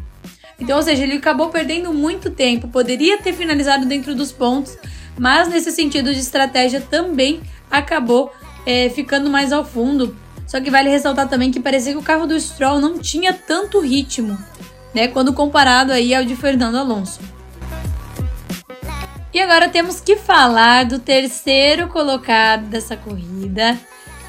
Então, 0.59 0.77
ou 0.77 0.83
seja, 0.83 1.03
ele 1.03 1.17
acabou 1.17 1.49
perdendo 1.49 1.93
muito 1.93 2.31
tempo, 2.31 2.69
poderia 2.69 3.19
ter 3.19 3.33
finalizado 3.33 3.87
dentro 3.87 4.15
dos 4.15 4.33
pontos, 4.33 4.77
mas 5.19 5.49
nesse 5.49 5.71
sentido 5.71 6.13
de 6.13 6.21
estratégia 6.21 6.81
também 6.81 7.41
acabou 7.71 8.33
é, 8.65 8.89
ficando 8.89 9.29
mais 9.29 9.53
ao 9.53 9.65
fundo 9.65 10.17
só 10.47 10.61
que 10.61 10.71
vale 10.71 10.89
ressaltar 10.89 11.29
também 11.29 11.51
que 11.51 11.61
parecia 11.61 11.93
que 11.93 11.99
o 11.99 12.03
carro 12.03 12.27
do 12.27 12.39
Stroll 12.39 12.81
não 12.81 12.99
tinha 12.99 13.33
tanto 13.33 13.81
ritmo, 13.81 14.39
né, 14.95 15.09
quando 15.09 15.33
comparado 15.33 15.93
aí 15.93 16.15
ao 16.15 16.25
de 16.25 16.37
Fernando 16.37 16.77
Alonso. 16.77 17.21
E 19.33 19.41
agora 19.41 19.69
temos 19.69 20.01
que 20.01 20.17
falar 20.17 20.85
do 20.85 21.01
terceiro 21.01 21.89
colocado 21.89 22.67
dessa 22.67 22.97
corrida, 22.97 23.77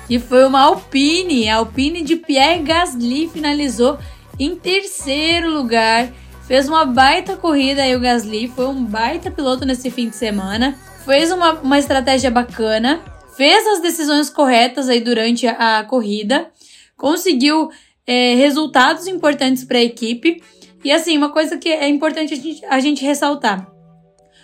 que 0.07 0.17
foi 0.17 0.45
uma 0.45 0.61
Alpine. 0.61 1.47
A 1.47 1.57
Alpine 1.57 2.01
de 2.01 2.15
Pierre 2.15 2.63
Gasly 2.63 3.29
finalizou 3.31 3.99
em 4.39 4.55
terceiro 4.55 5.49
lugar. 5.49 6.11
Fez 6.47 6.67
uma 6.69 6.85
baita 6.85 7.35
corrida 7.35 7.81
aí 7.81 7.95
o 7.95 7.99
Gasly, 7.99 8.47
foi 8.47 8.67
um 8.67 8.85
baita 8.85 9.31
piloto 9.31 9.65
nesse 9.65 9.89
fim 9.89 10.09
de 10.09 10.15
semana. 10.15 10.77
Fez 11.03 11.31
uma, 11.31 11.53
uma 11.53 11.79
estratégia 11.79 12.29
bacana, 12.29 13.03
fez 13.35 13.65
as 13.67 13.81
decisões 13.81 14.29
corretas 14.29 14.89
aí 14.89 14.99
durante 14.99 15.47
a, 15.47 15.79
a 15.79 15.83
corrida, 15.83 16.51
conseguiu 16.95 17.69
é, 18.05 18.35
resultados 18.35 19.07
importantes 19.07 19.63
para 19.63 19.79
a 19.79 19.83
equipe. 19.83 20.41
E 20.83 20.91
assim, 20.91 21.17
uma 21.17 21.29
coisa 21.29 21.57
que 21.57 21.69
é 21.69 21.87
importante 21.87 22.33
a 22.33 22.37
gente, 22.37 22.65
a 22.65 22.79
gente 22.79 23.03
ressaltar: 23.03 23.67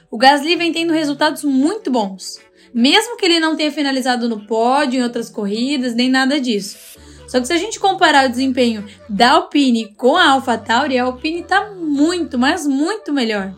o 0.09 0.17
Gasly 0.17 0.55
vem 0.55 0.71
tendo 0.71 0.93
resultados 0.93 1.43
muito 1.43 1.91
bons, 1.91 2.39
mesmo 2.73 3.17
que 3.17 3.25
ele 3.25 3.39
não 3.39 3.55
tenha 3.55 3.71
finalizado 3.71 4.27
no 4.27 4.45
pódio 4.45 4.99
em 4.99 5.03
outras 5.03 5.29
corridas, 5.29 5.93
nem 5.93 6.09
nada 6.09 6.39
disso. 6.39 6.90
Só 7.31 7.39
que 7.39 7.47
se 7.47 7.53
a 7.53 7.57
gente 7.57 7.79
comparar 7.79 8.25
o 8.25 8.29
desempenho 8.29 8.85
da 9.07 9.31
Alpine 9.31 9.93
com 9.95 10.17
a 10.17 10.31
AlphaTauri, 10.31 10.99
a 10.99 11.05
Alpine 11.05 11.39
está 11.39 11.71
muito, 11.71 12.37
mas 12.37 12.67
muito 12.67 13.13
melhor. 13.13 13.53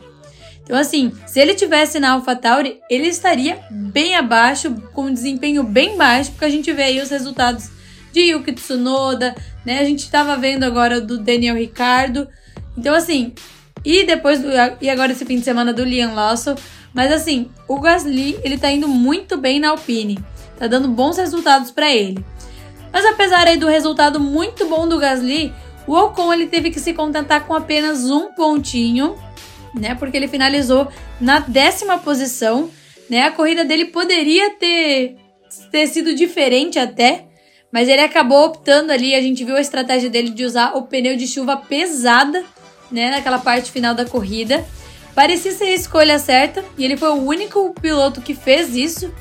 Então, 0.62 0.78
assim, 0.78 1.12
se 1.26 1.40
ele 1.40 1.56
tivesse 1.56 2.00
na 2.00 2.12
AlphaTauri, 2.12 2.80
ele 2.88 3.08
estaria 3.08 3.60
bem 3.72 4.14
abaixo, 4.16 4.76
com 4.94 5.06
um 5.06 5.14
desempenho 5.14 5.64
bem 5.64 5.98
baixo, 5.98 6.30
porque 6.34 6.46
a 6.46 6.52
gente 6.52 6.72
vê 6.72 6.84
aí 6.84 7.02
os 7.02 7.10
resultados 7.10 7.72
de 8.12 8.22
Yuki 8.22 8.52
Tsunoda, 8.52 9.36
né? 9.66 9.80
A 9.80 9.86
gente 9.86 10.02
estava 10.02 10.38
vendo 10.38 10.66
agora 10.66 11.02
do 11.02 11.18
Daniel 11.18 11.56
Ricardo. 11.56 12.28
Então, 12.78 12.94
assim, 12.94 13.34
E 13.86 14.06
depois 14.06 14.40
do, 14.40 14.50
e 14.82 14.90
agora 14.90 15.12
esse 15.12 15.26
fim 15.26 15.40
de 15.40 15.44
semana 15.44 15.74
do 15.74 15.84
Liam 15.84 16.14
Lawson. 16.14 16.56
Mas 16.94 17.12
assim, 17.12 17.50
o 17.68 17.80
Gasly, 17.80 18.40
ele 18.44 18.58
tá 18.58 18.72
indo 18.72 18.88
muito 18.88 19.36
bem 19.36 19.60
na 19.60 19.70
Alpine. 19.70 20.24
Tá 20.58 20.68
dando 20.68 20.88
bons 20.88 21.18
resultados 21.18 21.72
para 21.72 21.92
ele. 21.92 22.24
Mas 22.94 23.06
apesar 23.06 23.48
aí 23.48 23.58
do 23.58 23.68
resultado 23.68 24.20
muito 24.20 24.68
bom 24.68 24.88
do 24.88 25.00
Gasly, 25.00 25.52
o 25.88 25.94
Ocon 25.96 26.32
ele 26.32 26.46
teve 26.46 26.70
que 26.70 26.80
se 26.80 26.94
contentar 26.94 27.46
com 27.46 27.56
apenas 27.56 28.10
um 28.10 28.32
pontinho, 28.32 29.16
né? 29.74 29.96
Porque 29.96 30.16
ele 30.16 30.28
finalizou 30.28 30.88
na 31.20 31.40
décima 31.40 31.98
posição, 31.98 32.70
né? 33.10 33.24
A 33.24 33.32
corrida 33.32 33.66
dele 33.66 33.86
poderia 33.86 34.52
ter, 34.52 35.18
ter 35.72 35.88
sido 35.88 36.14
diferente 36.14 36.78
até, 36.78 37.26
mas 37.72 37.90
ele 37.90 38.02
acabou 38.02 38.46
optando 38.46 38.92
ali. 38.92 39.16
A 39.16 39.22
gente 39.22 39.44
viu 39.44 39.56
a 39.56 39.62
estratégia 39.62 40.10
dele 40.10 40.30
de 40.30 40.46
usar 40.46 40.78
o 40.78 40.84
pneu 40.84 41.18
de 41.18 41.28
chuva 41.28 41.58
pesada, 41.58 42.46
né? 42.92 43.10
Naquela 43.10 43.40
parte 43.40 43.72
final 43.72 43.96
da 43.96 44.06
corrida. 44.06 44.64
Parecia 45.16 45.52
ser 45.52 45.66
a 45.66 45.74
escolha 45.74 46.18
certa 46.18 46.64
e 46.78 46.86
ele 46.86 46.98
foi 46.98 47.10
o 47.10 47.24
único 47.24 47.74
piloto 47.82 48.22
que 48.22 48.34
fez 48.34 48.76
isso. 48.76 49.14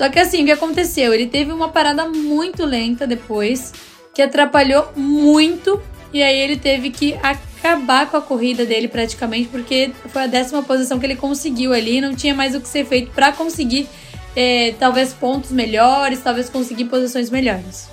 Só 0.00 0.08
que 0.08 0.18
assim, 0.18 0.40
o 0.40 0.46
que 0.46 0.50
aconteceu? 0.50 1.12
Ele 1.12 1.26
teve 1.26 1.52
uma 1.52 1.68
parada 1.68 2.06
muito 2.08 2.64
lenta 2.64 3.06
depois, 3.06 3.74
que 4.14 4.22
atrapalhou 4.22 4.90
muito, 4.96 5.78
e 6.10 6.22
aí 6.22 6.38
ele 6.38 6.56
teve 6.56 6.88
que 6.88 7.18
acabar 7.22 8.10
com 8.10 8.16
a 8.16 8.22
corrida 8.22 8.64
dele 8.64 8.88
praticamente, 8.88 9.50
porque 9.50 9.92
foi 10.08 10.22
a 10.22 10.26
décima 10.26 10.62
posição 10.62 10.98
que 10.98 11.04
ele 11.04 11.16
conseguiu 11.16 11.74
ali, 11.74 12.00
não 12.00 12.14
tinha 12.14 12.34
mais 12.34 12.54
o 12.54 12.62
que 12.62 12.68
ser 12.68 12.86
feito 12.86 13.10
para 13.10 13.30
conseguir 13.30 13.90
é, 14.34 14.72
talvez 14.80 15.12
pontos 15.12 15.52
melhores, 15.52 16.22
talvez 16.22 16.48
conseguir 16.48 16.86
posições 16.86 17.28
melhores. 17.28 17.86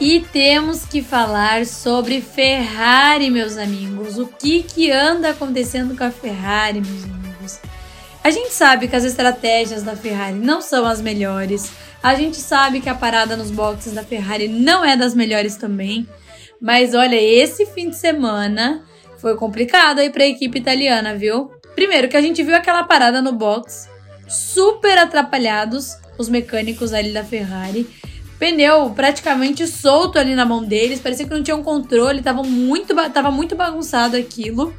E 0.00 0.20
temos 0.20 0.84
que 0.84 1.02
falar 1.02 1.66
sobre 1.66 2.20
Ferrari, 2.20 3.28
meus 3.28 3.56
amigos. 3.56 4.18
O 4.18 4.26
que 4.26 4.62
que 4.62 4.88
anda 4.88 5.30
acontecendo 5.30 5.96
com 5.96 6.04
a 6.04 6.12
Ferrari, 6.12 6.80
meus 6.80 7.02
amigos? 7.02 7.19
A 8.22 8.30
gente 8.30 8.52
sabe 8.52 8.88
que 8.88 8.96
as 8.96 9.04
estratégias 9.04 9.82
da 9.82 9.96
Ferrari 9.96 10.36
não 10.36 10.60
são 10.60 10.84
as 10.84 11.00
melhores. 11.00 11.70
A 12.02 12.14
gente 12.14 12.36
sabe 12.36 12.80
que 12.80 12.88
a 12.88 12.94
parada 12.94 13.36
nos 13.36 13.50
boxes 13.50 13.92
da 13.92 14.04
Ferrari 14.04 14.48
não 14.48 14.84
é 14.84 14.96
das 14.96 15.14
melhores 15.14 15.56
também. 15.56 16.06
Mas 16.60 16.94
olha, 16.94 17.20
esse 17.20 17.64
fim 17.66 17.90
de 17.90 17.96
semana 17.96 18.84
foi 19.18 19.36
complicado 19.36 20.00
aí 20.00 20.10
para 20.10 20.24
a 20.24 20.28
equipe 20.28 20.58
italiana, 20.58 21.14
viu? 21.14 21.50
Primeiro 21.74 22.08
que 22.08 22.16
a 22.16 22.22
gente 22.22 22.42
viu 22.42 22.54
aquela 22.54 22.84
parada 22.84 23.22
no 23.22 23.32
box, 23.32 23.88
super 24.28 24.98
atrapalhados 24.98 25.96
os 26.18 26.28
mecânicos 26.28 26.92
ali 26.92 27.12
da 27.12 27.24
Ferrari 27.24 27.88
pneu 28.40 28.90
praticamente 28.96 29.68
solto 29.68 30.18
ali 30.18 30.34
na 30.34 30.46
mão 30.46 30.64
deles, 30.64 30.98
parecia 30.98 31.26
que 31.26 31.34
não 31.34 31.42
tinham 31.42 31.62
controle, 31.62 32.22
tava 32.22 32.42
muito, 32.42 32.94
tava 33.12 33.30
muito 33.30 33.54
bagunçado 33.54 34.16
aquilo. 34.16 34.74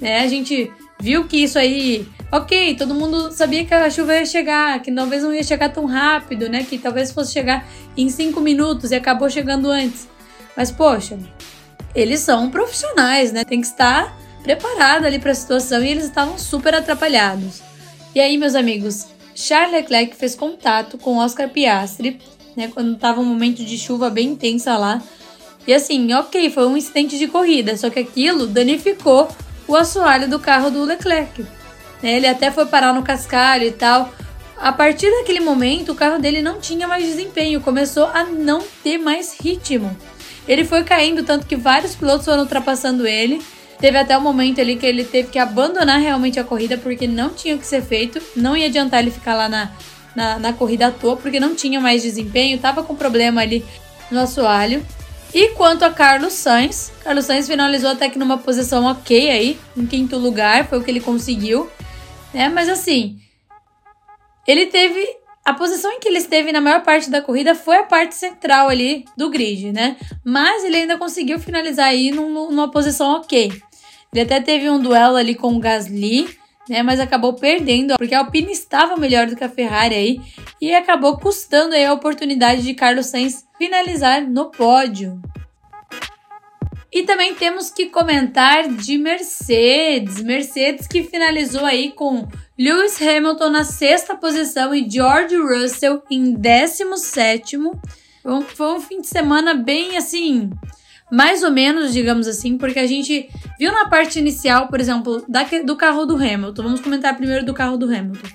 Né? 0.00 0.20
A 0.20 0.26
gente 0.26 0.72
viu 0.98 1.24
que 1.24 1.36
isso 1.36 1.58
aí, 1.58 2.08
ok, 2.36 2.76
todo 2.76 2.94
mundo 2.94 3.30
sabia 3.32 3.64
que 3.64 3.74
a 3.74 3.90
chuva 3.90 4.16
ia 4.16 4.26
chegar, 4.26 4.80
que 4.80 4.92
talvez 4.92 5.22
não 5.22 5.32
ia 5.32 5.42
chegar 5.42 5.70
tão 5.70 5.86
rápido, 5.86 6.48
né? 6.48 6.64
Que 6.64 6.78
talvez 6.78 7.10
fosse 7.10 7.32
chegar 7.32 7.66
em 7.96 8.08
cinco 8.08 8.40
minutos 8.40 8.90
e 8.90 8.94
acabou 8.94 9.28
chegando 9.28 9.70
antes. 9.70 10.08
Mas 10.56 10.70
poxa, 10.70 11.18
eles 11.94 12.20
são 12.20 12.50
profissionais, 12.50 13.32
né? 13.32 13.44
Tem 13.44 13.60
que 13.60 13.66
estar 13.66 14.16
preparado 14.42 15.04
ali 15.04 15.18
para 15.18 15.32
a 15.32 15.34
situação 15.34 15.82
e 15.82 15.88
eles 15.88 16.04
estavam 16.04 16.38
super 16.38 16.74
atrapalhados. 16.74 17.60
E 18.14 18.20
aí, 18.20 18.38
meus 18.38 18.54
amigos, 18.54 19.06
Charles 19.34 19.72
Leclerc 19.72 20.16
fez 20.16 20.34
contato 20.34 20.96
com 20.96 21.18
Oscar 21.18 21.48
Piastri 21.48 22.18
né? 22.56 22.70
Quando 22.72 22.96
tava 22.96 23.20
um 23.20 23.24
momento 23.24 23.62
de 23.62 23.78
chuva 23.78 24.08
bem 24.08 24.30
intensa 24.30 24.76
lá. 24.76 25.02
E 25.66 25.74
assim, 25.74 26.12
ok, 26.14 26.50
foi 26.50 26.66
um 26.66 26.76
incidente 26.76 27.18
de 27.18 27.26
corrida, 27.26 27.76
só 27.76 27.90
que 27.90 27.98
aquilo 27.98 28.46
danificou 28.46 29.28
o 29.68 29.76
assoalho 29.76 30.28
do 30.28 30.38
carro 30.38 30.70
do 30.70 30.84
Leclerc. 30.84 31.44
Né? 32.06 32.18
Ele 32.18 32.28
até 32.28 32.52
foi 32.52 32.66
parar 32.66 32.94
no 32.94 33.02
cascalho 33.02 33.64
e 33.64 33.72
tal. 33.72 34.14
A 34.56 34.72
partir 34.72 35.10
daquele 35.10 35.40
momento, 35.40 35.90
o 35.90 35.94
carro 35.94 36.20
dele 36.20 36.40
não 36.40 36.60
tinha 36.60 36.86
mais 36.86 37.04
desempenho, 37.04 37.60
começou 37.60 38.04
a 38.06 38.22
não 38.22 38.62
ter 38.84 38.96
mais 38.96 39.36
ritmo. 39.40 39.94
Ele 40.46 40.64
foi 40.64 40.84
caindo, 40.84 41.24
tanto 41.24 41.46
que 41.46 41.56
vários 41.56 41.96
pilotos 41.96 42.24
foram 42.24 42.42
ultrapassando 42.42 43.06
ele. 43.08 43.42
Teve 43.80 43.98
até 43.98 44.16
o 44.16 44.20
um 44.20 44.22
momento 44.22 44.60
ali 44.60 44.76
que 44.76 44.86
ele 44.86 45.04
teve 45.04 45.28
que 45.30 45.38
abandonar 45.38 46.00
realmente 46.00 46.38
a 46.38 46.44
corrida 46.44 46.78
porque 46.78 47.08
não 47.08 47.30
tinha 47.30 47.56
o 47.56 47.58
que 47.58 47.66
ser 47.66 47.82
feito, 47.82 48.22
não 48.36 48.56
ia 48.56 48.66
adiantar 48.66 49.00
ele 49.00 49.10
ficar 49.10 49.34
lá 49.34 49.48
na, 49.48 49.70
na, 50.14 50.38
na 50.38 50.52
corrida 50.52 50.86
à 50.86 50.90
toa, 50.92 51.16
porque 51.16 51.40
não 51.40 51.54
tinha 51.56 51.80
mais 51.80 52.02
desempenho, 52.02 52.56
tava 52.56 52.84
com 52.84 52.94
problema 52.94 53.42
ali 53.42 53.64
no 54.10 54.20
assoalho. 54.20 54.82
E 55.34 55.48
quanto 55.48 55.84
a 55.84 55.90
Carlos 55.90 56.32
Sainz, 56.32 56.92
Carlos 57.02 57.26
Sainz 57.26 57.48
finalizou 57.48 57.90
até 57.90 58.08
que 58.08 58.18
numa 58.18 58.38
posição 58.38 58.84
ok 58.86 59.28
aí, 59.28 59.58
em 59.76 59.84
quinto 59.84 60.16
lugar, 60.16 60.66
foi 60.68 60.78
o 60.78 60.82
que 60.82 60.90
ele 60.90 61.00
conseguiu, 61.00 61.68
né? 62.36 62.50
Mas 62.50 62.68
assim, 62.68 63.18
ele 64.46 64.66
teve 64.66 65.02
a 65.42 65.54
posição 65.54 65.90
em 65.90 65.98
que 65.98 66.06
ele 66.06 66.18
esteve 66.18 66.52
na 66.52 66.60
maior 66.60 66.82
parte 66.82 67.08
da 67.08 67.22
corrida 67.22 67.54
foi 67.54 67.78
a 67.78 67.84
parte 67.84 68.14
central 68.14 68.68
ali 68.68 69.06
do 69.16 69.30
grid, 69.30 69.72
né? 69.72 69.96
Mas 70.22 70.62
ele 70.62 70.76
ainda 70.76 70.98
conseguiu 70.98 71.38
finalizar 71.38 71.86
aí 71.86 72.10
numa 72.10 72.70
posição 72.70 73.12
ok. 73.12 73.50
Ele 74.12 74.20
até 74.22 74.38
teve 74.40 74.68
um 74.68 74.78
duelo 74.78 75.16
ali 75.16 75.34
com 75.34 75.54
o 75.54 75.58
Gasly, 75.58 76.28
né? 76.68 76.82
Mas 76.82 77.00
acabou 77.00 77.32
perdendo, 77.32 77.96
porque 77.96 78.14
a 78.14 78.18
Alpine 78.18 78.52
estava 78.52 78.98
melhor 78.98 79.26
do 79.26 79.34
que 79.34 79.44
a 79.44 79.48
Ferrari 79.48 79.94
aí 79.94 80.20
e 80.60 80.74
acabou 80.74 81.16
custando 81.16 81.74
aí 81.74 81.86
a 81.86 81.92
oportunidade 81.94 82.62
de 82.62 82.74
Carlos 82.74 83.06
Sainz 83.06 83.46
finalizar 83.56 84.20
no 84.28 84.50
pódio. 84.50 85.18
E 86.96 87.02
também 87.02 87.34
temos 87.34 87.68
que 87.68 87.90
comentar 87.90 88.66
de 88.68 88.96
Mercedes. 88.96 90.22
Mercedes 90.22 90.86
que 90.86 91.02
finalizou 91.02 91.62
aí 91.62 91.92
com 91.92 92.26
Lewis 92.58 92.98
Hamilton 93.02 93.50
na 93.50 93.64
sexta 93.64 94.16
posição 94.16 94.74
e 94.74 94.88
George 94.88 95.36
Russell 95.36 96.02
em 96.10 96.32
17. 96.32 97.58
Foi 98.54 98.72
um 98.72 98.80
fim 98.80 99.02
de 99.02 99.08
semana 99.08 99.52
bem 99.52 99.98
assim 99.98 100.48
mais 101.12 101.42
ou 101.42 101.50
menos, 101.50 101.92
digamos 101.92 102.26
assim, 102.26 102.56
porque 102.56 102.78
a 102.78 102.86
gente 102.86 103.28
viu 103.58 103.70
na 103.70 103.90
parte 103.90 104.18
inicial, 104.18 104.68
por 104.68 104.80
exemplo, 104.80 105.22
da, 105.28 105.44
do 105.64 105.76
carro 105.76 106.06
do 106.06 106.16
Hamilton. 106.16 106.62
Vamos 106.62 106.80
comentar 106.80 107.14
primeiro 107.14 107.44
do 107.44 107.52
carro 107.52 107.76
do 107.76 107.84
Hamilton. 107.84 108.26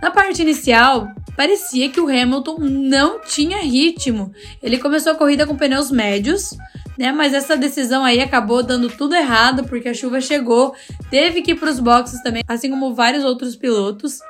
Na 0.00 0.10
parte 0.10 0.40
inicial, 0.40 1.08
parecia 1.36 1.90
que 1.90 2.00
o 2.00 2.08
Hamilton 2.08 2.58
não 2.60 3.20
tinha 3.20 3.58
ritmo. 3.58 4.32
Ele 4.62 4.78
começou 4.78 5.12
a 5.12 5.16
corrida 5.16 5.44
com 5.44 5.56
pneus 5.56 5.90
médios, 5.90 6.56
né? 7.00 7.12
Mas 7.12 7.32
essa 7.32 7.56
decisão 7.56 8.04
aí 8.04 8.20
acabou 8.20 8.62
dando 8.62 8.90
tudo 8.90 9.14
errado 9.14 9.64
porque 9.64 9.88
a 9.88 9.94
chuva 9.94 10.20
chegou, 10.20 10.74
teve 11.10 11.40
que 11.40 11.52
ir 11.52 11.54
para 11.54 11.70
os 11.70 11.80
boxes 11.80 12.22
também, 12.22 12.44
assim 12.46 12.68
como 12.68 12.94
vários 12.94 13.24
outros 13.24 13.56
pilotos. 13.56 14.20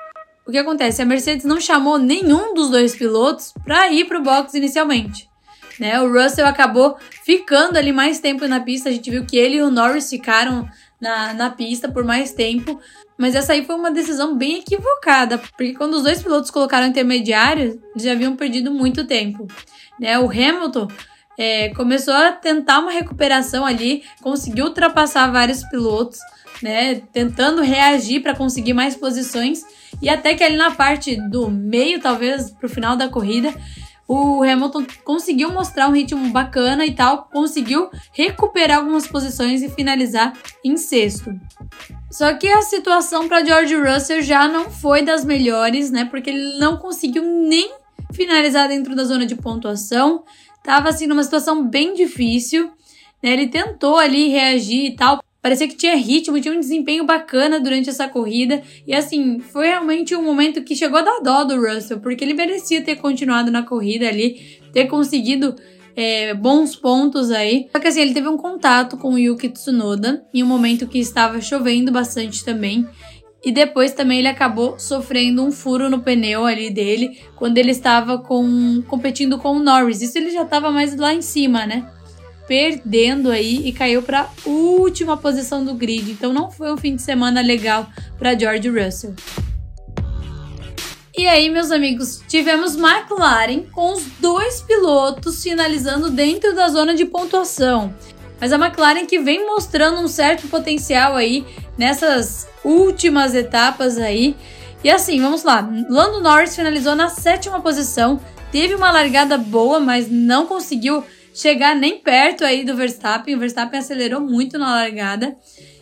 O 0.46 0.52
que 0.52 0.58
acontece? 0.58 1.02
A 1.02 1.04
Mercedes 1.04 1.44
não 1.44 1.60
chamou 1.60 1.98
nenhum 1.98 2.54
dos 2.54 2.70
dois 2.70 2.94
pilotos 2.94 3.52
para 3.64 3.90
ir 3.90 4.04
para 4.04 4.20
o 4.20 4.22
box 4.22 4.54
inicialmente. 4.54 5.28
Né? 5.80 6.00
O 6.00 6.12
Russell 6.12 6.46
acabou 6.46 6.96
ficando 7.24 7.76
ali 7.76 7.90
mais 7.90 8.20
tempo 8.20 8.46
na 8.46 8.60
pista. 8.60 8.88
A 8.88 8.92
gente 8.92 9.10
viu 9.10 9.26
que 9.26 9.36
ele 9.36 9.56
e 9.56 9.62
o 9.62 9.70
Norris 9.70 10.08
ficaram 10.08 10.68
na, 11.00 11.34
na 11.34 11.50
pista 11.50 11.88
por 11.88 12.04
mais 12.04 12.32
tempo. 12.32 12.80
Mas 13.18 13.34
essa 13.34 13.52
aí 13.52 13.64
foi 13.64 13.74
uma 13.74 13.90
decisão 13.90 14.36
bem 14.36 14.60
equivocada, 14.60 15.38
porque 15.38 15.74
quando 15.74 15.94
os 15.94 16.04
dois 16.04 16.22
pilotos 16.22 16.50
colocaram 16.50 16.86
intermediário, 16.86 17.82
eles 17.90 18.02
já 18.02 18.12
haviam 18.12 18.36
perdido 18.36 18.70
muito 18.70 19.06
tempo. 19.06 19.46
Né? 19.98 20.18
O 20.18 20.30
Hamilton 20.30 20.88
é, 21.40 21.70
começou 21.70 22.12
a 22.12 22.32
tentar 22.32 22.80
uma 22.80 22.90
recuperação 22.92 23.64
ali, 23.64 24.04
conseguiu 24.20 24.66
ultrapassar 24.66 25.32
vários 25.32 25.64
pilotos, 25.64 26.18
né? 26.62 26.97
Tentando 27.14 27.62
reagir 27.62 28.20
para 28.20 28.37
conseguir 28.37 28.75
mais 28.75 28.94
posições. 28.94 29.62
E 30.02 30.11
até 30.11 30.35
que 30.35 30.44
ali 30.44 30.59
na 30.59 30.73
parte 30.73 31.16
do 31.30 31.50
meio, 31.50 31.99
talvez, 31.99 32.50
para 32.50 32.66
o 32.66 32.68
final 32.68 32.94
da 32.94 33.09
corrida, 33.09 33.54
o 34.06 34.42
Hamilton 34.42 34.85
conseguiu 35.02 35.50
mostrar 35.50 35.88
um 35.88 35.92
ritmo 35.92 36.28
bacana 36.28 36.85
e 36.85 36.94
tal, 36.94 37.25
conseguiu 37.32 37.88
recuperar 38.12 38.80
algumas 38.80 39.06
posições 39.06 39.62
e 39.62 39.70
finalizar 39.70 40.35
em 40.62 40.76
sexto. 40.76 41.32
Só 42.11 42.35
que 42.35 42.49
a 42.49 42.61
situação 42.61 43.26
para 43.28 43.42
George 43.42 43.76
Russell 43.76 44.20
já 44.20 44.47
não 44.47 44.68
foi 44.68 45.00
das 45.00 45.25
melhores, 45.25 45.90
né? 45.90 46.04
Porque 46.04 46.28
ele 46.28 46.59
não 46.59 46.76
conseguiu 46.76 47.23
nem 47.23 47.80
finalizar 48.12 48.68
dentro 48.68 48.94
da 48.94 49.04
zona 49.04 49.25
de 49.25 49.37
pontuação. 49.37 50.23
Tava 50.62 50.88
assim 50.88 51.06
numa 51.06 51.22
situação 51.22 51.66
bem 51.66 51.94
difícil, 51.94 52.70
né? 53.22 53.32
Ele 53.32 53.48
tentou 53.48 53.96
ali 53.96 54.28
reagir 54.28 54.86
e 54.86 54.96
tal, 54.96 55.20
Parecia 55.42 55.66
que 55.66 55.76
tinha 55.76 55.96
ritmo, 55.96 56.38
tinha 56.38 56.54
um 56.54 56.60
desempenho 56.60 57.04
bacana 57.04 57.58
durante 57.58 57.88
essa 57.88 58.06
corrida. 58.06 58.62
E 58.86 58.94
assim, 58.94 59.40
foi 59.40 59.68
realmente 59.68 60.14
um 60.14 60.22
momento 60.22 60.62
que 60.62 60.76
chegou 60.76 60.98
a 60.98 61.02
dar 61.02 61.20
dó 61.20 61.44
do 61.44 61.56
Russell, 61.58 62.00
porque 62.00 62.22
ele 62.22 62.34
merecia 62.34 62.82
ter 62.82 62.96
continuado 62.96 63.50
na 63.50 63.62
corrida 63.62 64.06
ali, 64.06 64.60
ter 64.70 64.86
conseguido 64.86 65.56
é, 65.96 66.34
bons 66.34 66.76
pontos 66.76 67.30
aí. 67.30 67.68
Só 67.72 67.80
que 67.80 67.88
assim, 67.88 68.00
ele 68.00 68.12
teve 68.12 68.28
um 68.28 68.36
contato 68.36 68.98
com 68.98 69.14
o 69.14 69.18
Yuki 69.18 69.48
Tsunoda 69.48 70.22
em 70.34 70.42
um 70.42 70.46
momento 70.46 70.86
que 70.86 70.98
estava 70.98 71.40
chovendo 71.40 71.90
bastante 71.90 72.44
também. 72.44 72.86
E 73.42 73.50
depois 73.50 73.92
também 73.92 74.18
ele 74.18 74.28
acabou 74.28 74.78
sofrendo 74.78 75.42
um 75.42 75.50
furo 75.50 75.88
no 75.88 76.00
pneu 76.00 76.44
ali 76.44 76.70
dele 76.70 77.20
quando 77.37 77.56
ele 77.59 77.70
estava 77.70 78.18
com, 78.18 78.82
competindo 78.87 79.38
com 79.38 79.52
o 79.52 79.59
Norris. 79.59 80.02
Isso 80.02 80.18
ele 80.18 80.30
já 80.30 80.42
estava 80.42 80.70
mais 80.70 80.94
lá 80.97 81.14
em 81.14 81.23
cima, 81.23 81.64
né? 81.66 81.90
perdendo 82.50 83.30
aí 83.30 83.68
e 83.68 83.73
caiu 83.73 84.02
para 84.02 84.28
última 84.44 85.16
posição 85.16 85.64
do 85.64 85.73
grid. 85.73 86.11
Então 86.11 86.32
não 86.32 86.50
foi 86.50 86.73
um 86.73 86.76
fim 86.76 86.97
de 86.97 87.02
semana 87.02 87.40
legal 87.40 87.88
para 88.18 88.37
George 88.37 88.68
Russell. 88.68 89.14
E 91.16 91.28
aí, 91.28 91.49
meus 91.49 91.70
amigos, 91.70 92.20
tivemos 92.26 92.75
McLaren 92.75 93.62
com 93.70 93.92
os 93.92 94.02
dois 94.18 94.62
pilotos 94.62 95.40
finalizando 95.44 96.11
dentro 96.11 96.52
da 96.52 96.68
zona 96.68 96.92
de 96.92 97.04
pontuação. 97.04 97.94
Mas 98.40 98.52
a 98.52 98.56
McLaren 98.56 99.06
que 99.06 99.18
vem 99.18 99.47
mostrando 99.47 100.00
um 100.00 100.09
certo 100.09 100.49
potencial 100.49 101.14
aí 101.14 101.44
nessas 101.76 102.49
últimas 102.64 103.35
etapas 103.35 103.99
aí. 103.99 104.35
E 104.82 104.90
assim, 104.90 105.20
vamos 105.20 105.42
lá. 105.42 105.68
Lando 105.88 106.20
Norris 106.20 106.56
finalizou 106.56 106.97
na 106.97 107.11
sétima 107.11 107.61
posição, 107.61 108.18
teve 108.50 108.75
uma 108.75 108.90
largada 108.90 109.37
boa, 109.37 109.78
mas 109.78 110.11
não 110.11 110.47
conseguiu 110.47 111.04
chegar 111.35 111.76
nem 111.76 111.99
perto 111.99 112.44
aí 112.44 112.64
do 112.64 112.75
Verstappen. 112.75 113.35
O 113.35 113.38
Verstappen 113.38 113.78
acelerou 113.78 114.20
muito 114.20 114.59
na 114.59 114.70
largada. 114.75 115.37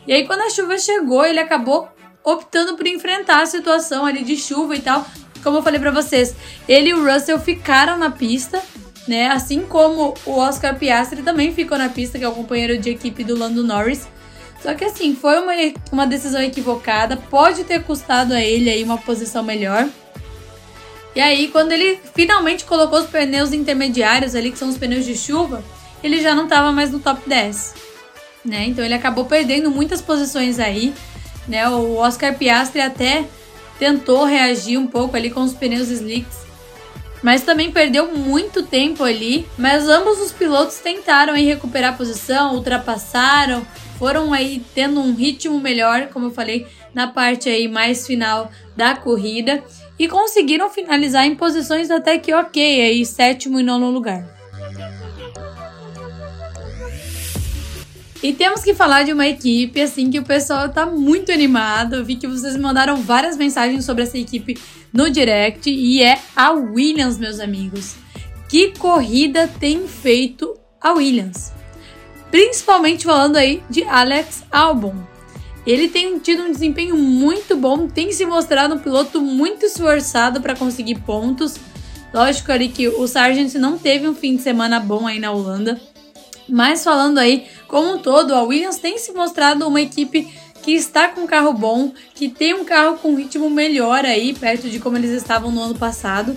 E 0.06 0.12
aí, 0.12 0.26
quando 0.26 0.40
a 0.40 0.50
chuva 0.50 0.78
chegou, 0.78 1.24
ele 1.24 1.38
acabou 1.38 1.88
optando 2.24 2.76
por 2.76 2.86
enfrentar 2.86 3.42
a 3.42 3.46
situação 3.46 4.04
ali 4.04 4.24
de 4.24 4.36
chuva 4.36 4.74
e 4.74 4.80
tal. 4.80 5.06
Como 5.42 5.58
eu 5.58 5.62
falei 5.62 5.78
para 5.78 5.90
vocês, 5.90 6.34
ele 6.68 6.90
e 6.90 6.94
o 6.94 7.04
Russell 7.04 7.38
ficaram 7.38 7.96
na 7.96 8.10
pista, 8.10 8.60
né? 9.08 9.28
Assim 9.28 9.62
como 9.62 10.14
o 10.24 10.32
Oscar 10.36 10.78
Piastri 10.78 11.22
também 11.22 11.52
ficou 11.52 11.78
na 11.78 11.88
pista, 11.88 12.18
que 12.18 12.24
é 12.24 12.28
o 12.28 12.32
companheiro 12.32 12.78
de 12.78 12.90
equipe 12.90 13.24
do 13.24 13.36
Lando 13.36 13.64
Norris. 13.64 14.06
Só 14.62 14.74
que 14.74 14.84
assim, 14.84 15.14
foi 15.14 15.40
uma, 15.40 15.52
uma 15.90 16.06
decisão 16.06 16.42
equivocada, 16.42 17.16
pode 17.16 17.64
ter 17.64 17.82
custado 17.82 18.34
a 18.34 18.40
ele 18.40 18.68
aí 18.68 18.82
uma 18.82 18.98
posição 18.98 19.42
melhor. 19.42 19.88
E 21.14 21.20
aí, 21.20 21.48
quando 21.48 21.72
ele 21.72 21.98
finalmente 22.14 22.64
colocou 22.64 23.00
os 23.00 23.06
pneus 23.06 23.52
intermediários 23.52 24.34
ali, 24.34 24.52
que 24.52 24.58
são 24.58 24.68
os 24.68 24.78
pneus 24.78 25.04
de 25.04 25.16
chuva, 25.16 25.64
ele 26.02 26.20
já 26.20 26.34
não 26.34 26.44
estava 26.44 26.70
mais 26.70 26.90
no 26.90 27.00
top 27.00 27.22
10. 27.26 27.74
Né? 28.44 28.66
Então 28.66 28.84
ele 28.84 28.94
acabou 28.94 29.24
perdendo 29.24 29.70
muitas 29.70 30.00
posições 30.00 30.58
aí. 30.58 30.92
Né? 31.46 31.68
O 31.68 31.96
Oscar 31.96 32.36
Piastri 32.36 32.80
até 32.80 33.24
tentou 33.78 34.24
reagir 34.24 34.76
um 34.76 34.86
pouco 34.86 35.16
ali 35.16 35.30
com 35.30 35.42
os 35.42 35.54
pneus 35.54 35.88
slicks, 35.88 36.38
mas 37.22 37.42
também 37.42 37.70
perdeu 37.70 38.14
muito 38.14 38.62
tempo 38.62 39.02
ali. 39.04 39.46
Mas 39.56 39.88
ambos 39.88 40.20
os 40.20 40.32
pilotos 40.32 40.78
tentaram 40.78 41.34
aí 41.34 41.44
recuperar 41.44 41.94
a 41.94 41.96
posição, 41.96 42.54
ultrapassaram, 42.54 43.66
foram 43.98 44.32
aí 44.32 44.62
tendo 44.74 45.00
um 45.00 45.14
ritmo 45.14 45.58
melhor, 45.60 46.08
como 46.08 46.26
eu 46.26 46.30
falei, 46.30 46.66
na 46.94 47.08
parte 47.08 47.48
aí 47.48 47.68
mais 47.68 48.06
final 48.06 48.50
da 48.76 48.94
corrida 48.94 49.62
e 49.98 50.06
conseguiram 50.06 50.70
finalizar 50.70 51.26
em 51.26 51.34
posições 51.34 51.90
até 51.90 52.18
que 52.18 52.32
ok, 52.32 52.80
aí 52.80 53.04
sétimo 53.04 53.58
e 53.58 53.62
nono 53.62 53.90
lugar. 53.90 54.37
E 58.20 58.32
temos 58.32 58.62
que 58.62 58.74
falar 58.74 59.04
de 59.04 59.12
uma 59.12 59.28
equipe 59.28 59.80
assim 59.80 60.10
que 60.10 60.18
o 60.18 60.24
pessoal 60.24 60.68
tá 60.68 60.84
muito 60.84 61.30
animado. 61.30 61.96
Eu 61.96 62.04
vi 62.04 62.16
que 62.16 62.26
vocês 62.26 62.56
mandaram 62.56 62.96
várias 62.96 63.36
mensagens 63.36 63.84
sobre 63.84 64.02
essa 64.02 64.18
equipe 64.18 64.58
no 64.92 65.08
direct 65.08 65.70
e 65.70 66.02
é 66.02 66.18
a 66.34 66.50
Williams, 66.50 67.16
meus 67.16 67.38
amigos. 67.38 67.94
Que 68.48 68.72
corrida 68.76 69.46
tem 69.60 69.86
feito 69.86 70.58
a 70.80 70.94
Williams? 70.94 71.52
Principalmente 72.30 73.04
falando 73.04 73.36
aí 73.36 73.62
de 73.70 73.84
Alex 73.84 74.42
Albon. 74.50 74.96
Ele 75.64 75.86
tem 75.86 76.18
tido 76.18 76.42
um 76.42 76.50
desempenho 76.50 76.96
muito 76.96 77.54
bom, 77.56 77.86
tem 77.86 78.10
se 78.10 78.24
mostrado 78.26 78.74
um 78.74 78.78
piloto 78.78 79.20
muito 79.20 79.66
esforçado 79.66 80.40
para 80.40 80.56
conseguir 80.56 80.96
pontos. 80.96 81.56
Lógico 82.12 82.50
ali 82.50 82.68
que 82.68 82.88
o 82.88 83.06
Sargent 83.06 83.54
não 83.54 83.78
teve 83.78 84.08
um 84.08 84.14
fim 84.14 84.36
de 84.36 84.42
semana 84.42 84.80
bom 84.80 85.06
aí 85.06 85.20
na 85.20 85.30
Holanda. 85.30 85.78
Mas 86.48 86.82
falando 86.82 87.18
aí, 87.18 87.46
como 87.66 87.94
um 87.94 87.98
todo, 87.98 88.34
a 88.34 88.42
Williams 88.42 88.78
tem 88.78 88.98
se 88.98 89.12
mostrado 89.12 89.66
uma 89.66 89.80
equipe 89.80 90.32
que 90.62 90.72
está 90.72 91.08
com 91.08 91.22
um 91.22 91.26
carro 91.26 91.52
bom, 91.52 91.92
que 92.14 92.28
tem 92.28 92.54
um 92.54 92.64
carro 92.64 92.98
com 92.98 93.14
ritmo 93.14 93.48
melhor 93.48 94.04
aí, 94.04 94.34
perto 94.34 94.68
de 94.68 94.78
como 94.80 94.96
eles 94.96 95.10
estavam 95.10 95.50
no 95.50 95.62
ano 95.62 95.74
passado. 95.74 96.36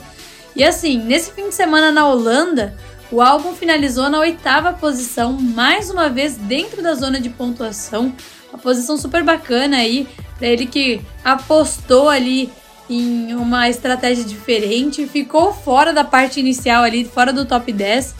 E 0.56 0.64
assim, 0.64 0.98
nesse 0.98 1.32
fim 1.32 1.50
de 1.50 1.56
semana 1.56 1.92
na 1.92 2.08
Holanda, 2.08 2.76
o 3.12 3.22
álbum 3.22 3.54
finalizou 3.54 4.10
na 4.10 4.20
oitava 4.20 4.74
posição, 4.74 5.34
mais 5.34 5.90
uma 5.90 6.10
vez 6.10 6.36
dentro 6.36 6.82
da 6.82 6.94
zona 6.94 7.20
de 7.20 7.30
pontuação, 7.30 8.14
uma 8.50 8.60
posição 8.60 8.98
super 8.98 9.24
bacana 9.24 9.78
aí 9.78 10.08
para 10.38 10.48
ele 10.48 10.66
que 10.66 11.02
apostou 11.24 12.10
ali 12.10 12.52
em 12.90 13.34
uma 13.36 13.70
estratégia 13.70 14.24
diferente, 14.24 15.08
ficou 15.08 15.54
fora 15.54 15.94
da 15.94 16.04
parte 16.04 16.40
inicial 16.40 16.84
ali, 16.84 17.06
fora 17.06 17.32
do 17.32 17.46
top 17.46 17.72
10, 17.72 18.16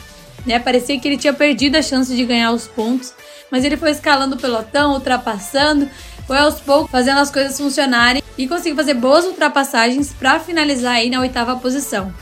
né? 0.46 0.60
Parecia 0.60 1.00
que 1.00 1.08
ele 1.08 1.18
tinha 1.18 1.34
perdido 1.34 1.76
a 1.76 1.82
chance 1.82 2.16
de 2.16 2.26
ganhar 2.26 2.52
os 2.52 2.68
pontos, 2.68 3.14
mas 3.50 3.64
ele 3.64 3.78
foi 3.78 3.92
escalando 3.92 4.36
o 4.36 4.40
pelotão, 4.40 4.94
ultrapassando, 4.94 5.90
foi 6.26 6.38
aos 6.38 6.60
poucos 6.62 6.92
fazendo 6.92 7.20
as 7.20 7.30
coisas 7.30 7.58
funcionarem 7.58 8.24
e 8.38 8.48
conseguiu 8.48 8.76
fazer 8.76 8.94
boas 8.94 9.26
ultrapassagens 9.26 10.14
para 10.14 10.40
finalizar 10.40 10.96
aí 10.96 11.10
na 11.10 11.20
oitava 11.20 11.56
posição. 11.58 12.14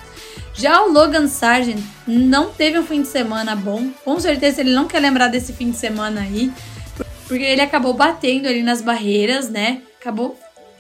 Já 0.53 0.81
o 0.83 0.91
Logan 0.91 1.27
Sargent 1.27 1.79
não 2.05 2.49
teve 2.49 2.77
um 2.79 2.85
fim 2.85 3.01
de 3.01 3.07
semana 3.07 3.55
bom, 3.55 3.89
com 4.03 4.19
certeza 4.19 4.61
ele 4.61 4.73
não 4.73 4.87
quer 4.87 4.99
lembrar 4.99 5.27
desse 5.27 5.53
fim 5.53 5.71
de 5.71 5.77
semana 5.77 6.21
aí, 6.21 6.51
porque 7.27 7.43
ele 7.43 7.61
acabou 7.61 7.93
batendo 7.93 8.47
ali 8.47 8.63
nas 8.63 8.81
barreiras, 8.81 9.49
né? 9.49 9.81
Acabou 10.01 10.37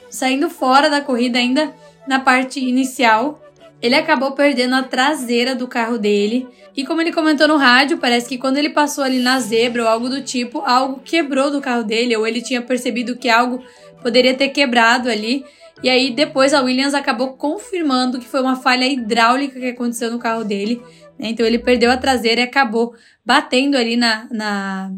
saindo 0.09 0.49
fora 0.49 0.89
da 0.89 0.99
corrida 0.99 1.37
ainda 1.37 1.71
na 2.07 2.19
parte 2.19 2.59
inicial. 2.59 3.39
Ele 3.81 3.95
acabou 3.95 4.33
perdendo 4.33 4.75
a 4.75 4.83
traseira 4.83 5.55
do 5.55 5.67
carro 5.67 5.97
dele. 5.97 6.47
E 6.75 6.85
como 6.85 7.01
ele 7.01 7.13
comentou 7.13 7.47
no 7.47 7.55
rádio, 7.55 7.97
parece 7.97 8.27
que 8.27 8.37
quando 8.37 8.57
ele 8.57 8.69
passou 8.69 9.03
ali 9.03 9.19
na 9.19 9.39
zebra 9.39 9.83
ou 9.83 9.87
algo 9.87 10.09
do 10.09 10.21
tipo, 10.21 10.59
algo 10.59 11.01
quebrou 11.03 11.49
do 11.49 11.61
carro 11.61 11.83
dele, 11.83 12.15
ou 12.15 12.27
ele 12.27 12.41
tinha 12.41 12.61
percebido 12.61 13.15
que 13.15 13.29
algo 13.29 13.63
poderia 14.01 14.33
ter 14.33 14.49
quebrado 14.49 15.09
ali. 15.09 15.45
E 15.81 15.89
aí 15.89 16.11
depois 16.11 16.53
a 16.53 16.61
Williams 16.61 16.93
acabou 16.93 17.33
confirmando 17.33 18.19
que 18.19 18.27
foi 18.27 18.41
uma 18.41 18.55
falha 18.55 18.85
hidráulica 18.85 19.59
que 19.59 19.67
aconteceu 19.67 20.11
no 20.11 20.19
carro 20.19 20.43
dele. 20.43 20.81
Né? 21.17 21.29
Então 21.29 21.45
ele 21.45 21.59
perdeu 21.59 21.89
a 21.89 21.97
traseira 21.97 22.41
e 22.41 22.43
acabou 22.43 22.93
batendo 23.25 23.77
ali 23.77 23.95
na, 23.95 24.27
na, 24.29 24.91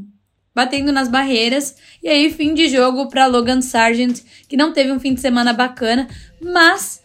batendo 0.53 0.91
nas 0.91 1.07
barreiras. 1.07 1.75
E 2.01 2.09
aí, 2.09 2.31
fim 2.31 2.53
de 2.53 2.67
jogo 2.67 3.07
para 3.09 3.25
Logan 3.27 3.61
Sargent, 3.61 4.21
que 4.47 4.57
não 4.57 4.73
teve 4.73 4.91
um 4.91 4.99
fim 4.99 5.13
de 5.13 5.21
semana 5.21 5.53
bacana, 5.53 6.07
mas 6.41 7.00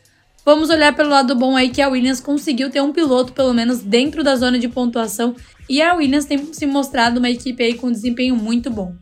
vamos 0.46 0.70
olhar 0.70 0.94
pelo 0.94 1.10
lado 1.10 1.34
bom 1.34 1.56
aí 1.56 1.70
que 1.70 1.82
a 1.82 1.88
Williams 1.88 2.20
conseguiu 2.20 2.70
ter 2.70 2.80
um 2.80 2.92
piloto 2.92 3.32
pelo 3.32 3.52
menos 3.52 3.80
dentro 3.80 4.22
da 4.22 4.36
zona 4.36 4.60
de 4.60 4.68
pontuação 4.68 5.34
e 5.68 5.82
a 5.82 5.92
Williams 5.94 6.24
tem 6.24 6.54
se 6.54 6.64
mostrado 6.66 7.18
uma 7.18 7.28
equipe 7.28 7.64
aí 7.64 7.74
com 7.74 7.90
desempenho 7.90 8.36
muito 8.36 8.70
bom. 8.70 8.94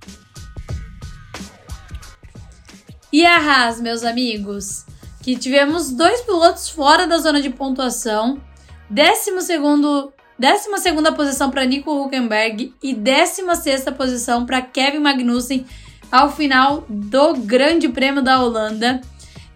E 3.13 3.27
a 3.27 3.37
Haas, 3.37 3.79
meus 3.79 4.03
amigos, 4.05 4.87
que 5.23 5.37
tivemos 5.37 5.93
dois 5.93 6.23
pilotos 6.23 6.71
fora 6.71 7.07
da 7.07 7.19
zona 7.19 7.43
de 7.43 7.51
pontuação, 7.51 8.41
décimo 8.89 9.43
segundo 9.43 10.15
12 10.39 11.15
posição 11.15 11.51
para 11.51 11.67
Nico 11.67 11.93
Huckenberg 11.93 12.75
e 12.83 12.95
16 12.95 13.85
posição 13.97 14.47
para 14.47 14.63
Kevin 14.63 15.01
Magnussen 15.01 15.67
ao 16.11 16.35
final 16.35 16.87
do 16.89 17.35
Grande 17.35 17.89
Prêmio 17.89 18.23
da 18.23 18.43
Holanda. 18.43 19.03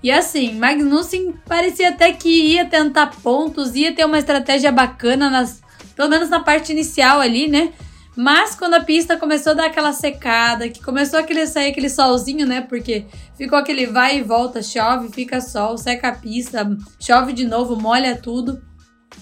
E 0.02 0.10
assim, 0.10 0.54
Magnussen 0.54 1.34
parecia 1.46 1.88
até 1.88 2.12
que 2.12 2.28
ia 2.28 2.64
tentar 2.64 3.08
pontos, 3.22 3.74
ia 3.74 3.92
ter 3.94 4.04
uma 4.04 4.18
estratégia 4.18 4.70
bacana, 4.70 5.28
nas, 5.28 5.60
pelo 5.96 6.08
menos 6.08 6.28
na 6.28 6.40
parte 6.40 6.72
inicial 6.72 7.20
ali, 7.20 7.48
né? 7.48 7.72
Mas 8.16 8.54
quando 8.54 8.74
a 8.74 8.80
pista 8.80 9.16
começou 9.16 9.52
a 9.52 9.54
dar 9.54 9.66
aquela 9.66 9.92
secada, 9.92 10.68
que 10.68 10.82
começou 10.82 11.20
a 11.20 11.46
sair 11.46 11.70
aquele 11.70 11.88
solzinho, 11.88 12.46
né? 12.46 12.60
Porque 12.60 13.06
ficou 13.36 13.56
aquele 13.56 13.86
vai 13.86 14.18
e 14.18 14.22
volta, 14.22 14.60
chove, 14.60 15.08
fica 15.12 15.40
sol, 15.40 15.78
seca 15.78 16.08
a 16.08 16.12
pista, 16.12 16.68
chove 17.00 17.32
de 17.32 17.46
novo, 17.46 17.80
molha 17.80 18.16
tudo. 18.16 18.60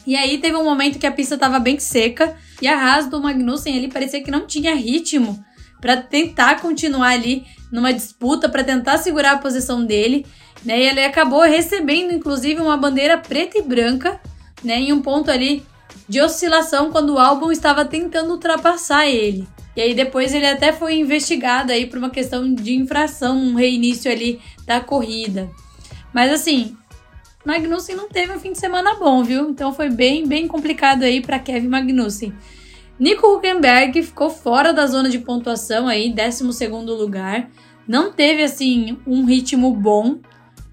E 0.07 0.17
aí 0.17 0.39
teve 0.39 0.57
um 0.57 0.65
momento 0.65 0.99
que 0.99 1.07
a 1.07 1.13
pista 1.13 1.35
estava 1.35 1.59
bem 1.59 1.79
seca 1.79 2.37
e 2.61 2.67
a 2.67 2.79
Haas 2.79 3.07
do 3.07 3.21
Magnussen 3.21 3.77
ali 3.77 3.89
parecia 3.89 4.23
que 4.23 4.31
não 4.31 4.47
tinha 4.47 4.75
ritmo 4.75 5.45
para 5.79 5.99
tentar 5.99 6.61
continuar 6.61 7.11
ali 7.11 7.45
numa 7.71 7.93
disputa 7.93 8.49
para 8.49 8.65
tentar 8.65 8.99
segurar 8.99 9.33
a 9.33 9.39
posição 9.39 9.85
dele, 9.85 10.27
né? 10.65 10.81
E 10.81 10.89
ele 10.89 11.05
acabou 11.05 11.43
recebendo 11.43 12.13
inclusive 12.13 12.61
uma 12.61 12.77
bandeira 12.77 13.19
preta 13.19 13.59
e 13.59 13.63
branca, 13.63 14.21
né, 14.65 14.81
em 14.81 14.93
um 14.93 15.03
ponto 15.03 15.31
ali 15.31 15.65
de 16.09 16.21
oscilação 16.21 16.91
quando 16.91 17.15
o 17.15 17.19
álbum 17.19 17.51
estava 17.51 17.85
tentando 17.85 18.31
ultrapassar 18.31 19.07
ele. 19.07 19.47
E 19.77 19.81
aí 19.81 19.95
depois 19.95 20.33
ele 20.33 20.47
até 20.47 20.73
foi 20.73 20.99
investigado 20.99 21.71
aí 21.71 21.87
por 21.87 21.99
uma 21.99 22.11
questão 22.11 22.53
de 22.55 22.75
infração, 22.75 23.37
um 23.37 23.55
reinício 23.55 24.11
ali 24.11 24.41
da 24.65 24.81
corrida. 24.81 25.51
Mas 26.15 26.33
assim, 26.33 26.77
Magnussen 27.45 27.95
não 27.95 28.09
teve 28.09 28.33
um 28.33 28.41
fim 28.41 28.53
de 28.53 28.59
semana 28.59 28.95
bom, 28.95 29.23
viu? 29.23 29.51
Então 29.51 29.73
foi 29.73 29.91
bem, 29.91 30.27
bem 30.27 30.49
complicado 30.49 31.03
aí 31.03 31.21
para 31.21 31.39
Kevin 31.39 31.69
Magnussen. 31.69 32.33
Nico 32.99 33.27
Huckenberg 33.27 34.03
ficou 34.03 34.31
fora 34.31 34.73
da 34.73 34.87
zona 34.87 35.09
de 35.09 35.19
pontuação 35.19 35.87
aí, 35.87 36.13
12 36.13 36.45
lugar. 36.87 37.51
Não 37.87 38.11
teve 38.13 38.43
assim 38.43 38.99
um 39.07 39.25
ritmo 39.25 39.73
bom, 39.75 40.19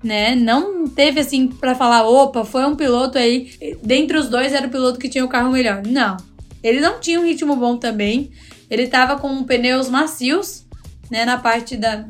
né? 0.03 0.35
Não 0.35 0.87
teve 0.87 1.19
assim 1.19 1.47
para 1.47 1.75
falar, 1.75 2.07
opa, 2.07 2.43
foi 2.43 2.65
um 2.65 2.75
piloto 2.75 3.17
aí, 3.17 3.77
dentre 3.83 4.17
os 4.17 4.29
dois 4.29 4.53
era 4.53 4.67
o 4.67 4.71
piloto 4.71 4.99
que 4.99 5.09
tinha 5.09 5.25
o 5.25 5.29
carro 5.29 5.51
melhor. 5.51 5.83
Não. 5.85 6.17
Ele 6.63 6.79
não 6.79 6.99
tinha 6.99 7.19
um 7.19 7.25
ritmo 7.25 7.55
bom 7.55 7.77
também. 7.77 8.31
Ele 8.69 8.87
tava 8.87 9.19
com 9.19 9.43
pneus 9.43 9.89
macios, 9.89 10.65
né, 11.11 11.25
na 11.25 11.37
parte 11.37 11.75
da 11.75 12.05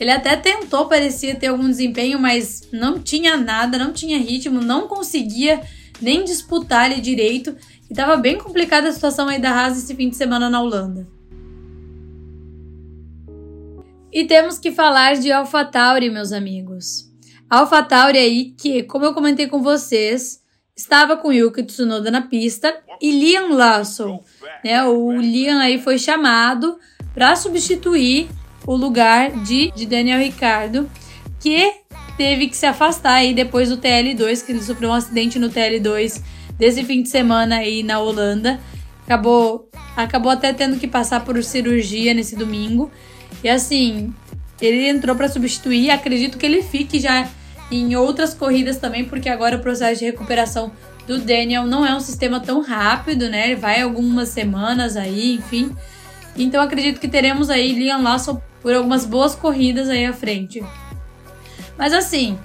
ele 0.00 0.10
até 0.10 0.34
tentou, 0.34 0.86
parecia 0.86 1.34
ter 1.34 1.48
algum 1.48 1.68
desempenho, 1.68 2.18
mas 2.18 2.66
não 2.72 2.98
tinha 2.98 3.36
nada, 3.36 3.76
não 3.76 3.92
tinha 3.92 4.18
ritmo, 4.18 4.58
não 4.62 4.88
conseguia 4.88 5.60
nem 6.00 6.24
disputar 6.24 6.90
ele 6.90 7.02
direito. 7.02 7.54
E 7.90 7.94
tava 7.94 8.16
bem 8.16 8.38
complicada 8.38 8.88
a 8.88 8.92
situação 8.92 9.26
aí 9.28 9.40
da 9.40 9.50
Haas 9.50 9.76
esse 9.76 9.96
fim 9.96 10.08
de 10.08 10.16
semana 10.16 10.48
na 10.48 10.62
Holanda. 10.62 11.08
E 14.12 14.24
temos 14.24 14.58
que 14.58 14.70
falar 14.70 15.16
de 15.16 15.32
AlphaTauri, 15.32 16.08
meus 16.08 16.30
amigos. 16.30 17.10
AlphaTauri 17.48 18.18
aí 18.18 18.54
que, 18.56 18.84
como 18.84 19.04
eu 19.04 19.12
comentei 19.12 19.48
com 19.48 19.60
vocês, 19.60 20.40
estava 20.76 21.16
com 21.16 21.32
Yuki 21.32 21.64
Tsunoda 21.64 22.12
na 22.12 22.22
pista 22.22 22.72
e 23.02 23.10
Liam 23.10 23.54
Lawson, 23.54 24.22
né? 24.64 24.84
O 24.84 25.20
Liam 25.20 25.58
aí 25.58 25.80
foi 25.80 25.98
chamado 25.98 26.78
para 27.12 27.34
substituir 27.34 28.28
o 28.66 28.76
lugar 28.76 29.32
de, 29.42 29.72
de 29.72 29.84
Daniel 29.84 30.20
Ricardo, 30.20 30.88
que 31.40 31.72
teve 32.16 32.46
que 32.46 32.56
se 32.56 32.66
afastar 32.66 33.14
aí 33.14 33.34
depois 33.34 33.68
do 33.68 33.78
TL2, 33.78 34.44
que 34.44 34.52
ele 34.52 34.62
sofreu 34.62 34.90
um 34.90 34.94
acidente 34.94 35.38
no 35.38 35.50
TL2 35.50 36.22
desse 36.60 36.84
fim 36.84 37.02
de 37.02 37.08
semana 37.08 37.56
aí 37.56 37.82
na 37.82 37.98
Holanda. 37.98 38.60
Acabou, 39.04 39.68
acabou 39.96 40.30
até 40.30 40.52
tendo 40.52 40.78
que 40.78 40.86
passar 40.86 41.24
por 41.24 41.42
cirurgia 41.42 42.12
nesse 42.12 42.36
domingo. 42.36 42.90
E 43.42 43.48
assim, 43.48 44.14
ele 44.60 44.86
entrou 44.86 45.16
para 45.16 45.28
substituir. 45.28 45.90
Acredito 45.90 46.36
que 46.36 46.44
ele 46.44 46.62
fique 46.62 47.00
já 47.00 47.26
em 47.72 47.96
outras 47.96 48.34
corridas 48.34 48.76
também, 48.76 49.04
porque 49.04 49.28
agora 49.28 49.56
o 49.56 49.60
processo 49.60 50.00
de 50.00 50.04
recuperação 50.04 50.70
do 51.06 51.18
Daniel 51.18 51.66
não 51.66 51.84
é 51.84 51.94
um 51.96 52.00
sistema 52.00 52.38
tão 52.38 52.60
rápido, 52.60 53.28
né? 53.28 53.46
Ele 53.46 53.56
vai 53.56 53.80
algumas 53.80 54.28
semanas 54.28 54.96
aí, 54.96 55.36
enfim. 55.36 55.74
Então 56.36 56.62
acredito 56.62 57.00
que 57.00 57.08
teremos 57.08 57.48
aí 57.48 57.72
Liam 57.72 58.02
Lawson 58.02 58.40
por 58.60 58.74
algumas 58.74 59.06
boas 59.06 59.34
corridas 59.34 59.88
aí 59.88 60.04
à 60.04 60.12
frente. 60.12 60.62
Mas 61.78 61.94
assim, 61.94 62.38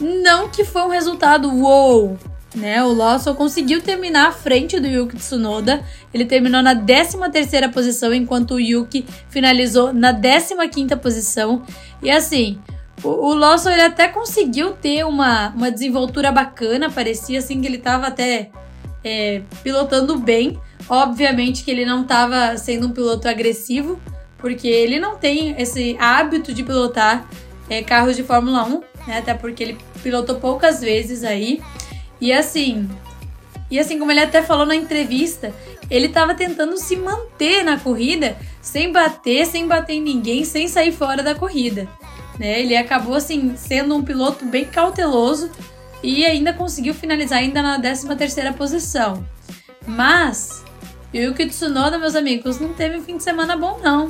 não 0.00 0.48
que 0.48 0.64
foi 0.64 0.82
um 0.82 0.88
resultado 0.88 1.50
wow, 1.50 2.16
né? 2.56 2.82
O 2.82 2.92
Lawson 2.92 3.34
conseguiu 3.34 3.82
terminar 3.82 4.28
à 4.28 4.32
frente 4.32 4.80
do 4.80 4.86
Yuki 4.86 5.16
Tsunoda. 5.16 5.84
Ele 6.12 6.24
terminou 6.24 6.62
na 6.62 6.74
13ª 6.74 7.70
posição, 7.70 8.14
enquanto 8.14 8.54
o 8.54 8.60
Yuki 8.60 9.06
finalizou 9.28 9.92
na 9.92 10.12
15ª 10.12 10.96
posição. 10.96 11.62
E 12.02 12.10
assim, 12.10 12.58
o, 13.04 13.08
o 13.08 13.34
Lawson 13.34 13.70
ele 13.70 13.82
até 13.82 14.08
conseguiu 14.08 14.72
ter 14.72 15.04
uma, 15.04 15.50
uma 15.50 15.70
desenvoltura 15.70 16.32
bacana, 16.32 16.90
parecia 16.90 17.38
assim 17.38 17.60
que 17.60 17.66
ele 17.66 17.76
estava 17.76 18.06
até 18.06 18.50
é, 19.04 19.42
pilotando 19.62 20.18
bem. 20.18 20.58
Obviamente 20.88 21.62
que 21.62 21.70
ele 21.70 21.84
não 21.84 22.02
estava 22.02 22.56
sendo 22.56 22.86
um 22.86 22.90
piloto 22.90 23.28
agressivo, 23.28 24.00
porque 24.38 24.68
ele 24.68 24.98
não 24.98 25.16
tem 25.16 25.54
esse 25.60 25.96
hábito 25.98 26.54
de 26.54 26.62
pilotar 26.62 27.28
é, 27.68 27.82
carros 27.82 28.16
de 28.16 28.22
Fórmula 28.22 28.64
1, 28.64 28.80
né? 29.06 29.18
Até 29.18 29.34
porque 29.34 29.62
ele 29.62 29.78
pilotou 30.02 30.36
poucas 30.36 30.80
vezes 30.80 31.24
aí. 31.24 31.60
E 32.20 32.32
assim, 32.32 32.88
e 33.70 33.78
assim 33.78 33.98
como 33.98 34.10
ele 34.10 34.20
até 34.20 34.42
falou 34.42 34.66
na 34.66 34.74
entrevista, 34.74 35.52
ele 35.90 36.06
estava 36.06 36.34
tentando 36.34 36.76
se 36.76 36.96
manter 36.96 37.62
na 37.62 37.78
corrida 37.78 38.36
sem 38.60 38.90
bater, 38.90 39.46
sem 39.46 39.66
bater 39.66 39.94
em 39.94 40.02
ninguém, 40.02 40.44
sem 40.44 40.68
sair 40.68 40.92
fora 40.92 41.22
da 41.22 41.34
corrida. 41.34 41.88
Né? 42.38 42.60
Ele 42.60 42.76
acabou 42.76 43.14
assim 43.14 43.56
sendo 43.56 43.94
um 43.94 44.02
piloto 44.02 44.44
bem 44.44 44.64
cauteloso 44.64 45.50
e 46.02 46.24
ainda 46.24 46.52
conseguiu 46.52 46.94
finalizar 46.94 47.38
ainda 47.38 47.62
na 47.62 47.78
13 47.78 48.14
terceira 48.16 48.52
posição. 48.52 49.26
Mas 49.86 50.64
Yuki 51.14 51.46
Tsunoda, 51.46 51.98
meus 51.98 52.14
amigos, 52.14 52.58
não 52.58 52.74
teve 52.74 52.98
um 52.98 53.02
fim 53.02 53.16
de 53.16 53.22
semana 53.22 53.56
bom 53.56 53.78
não. 53.82 54.08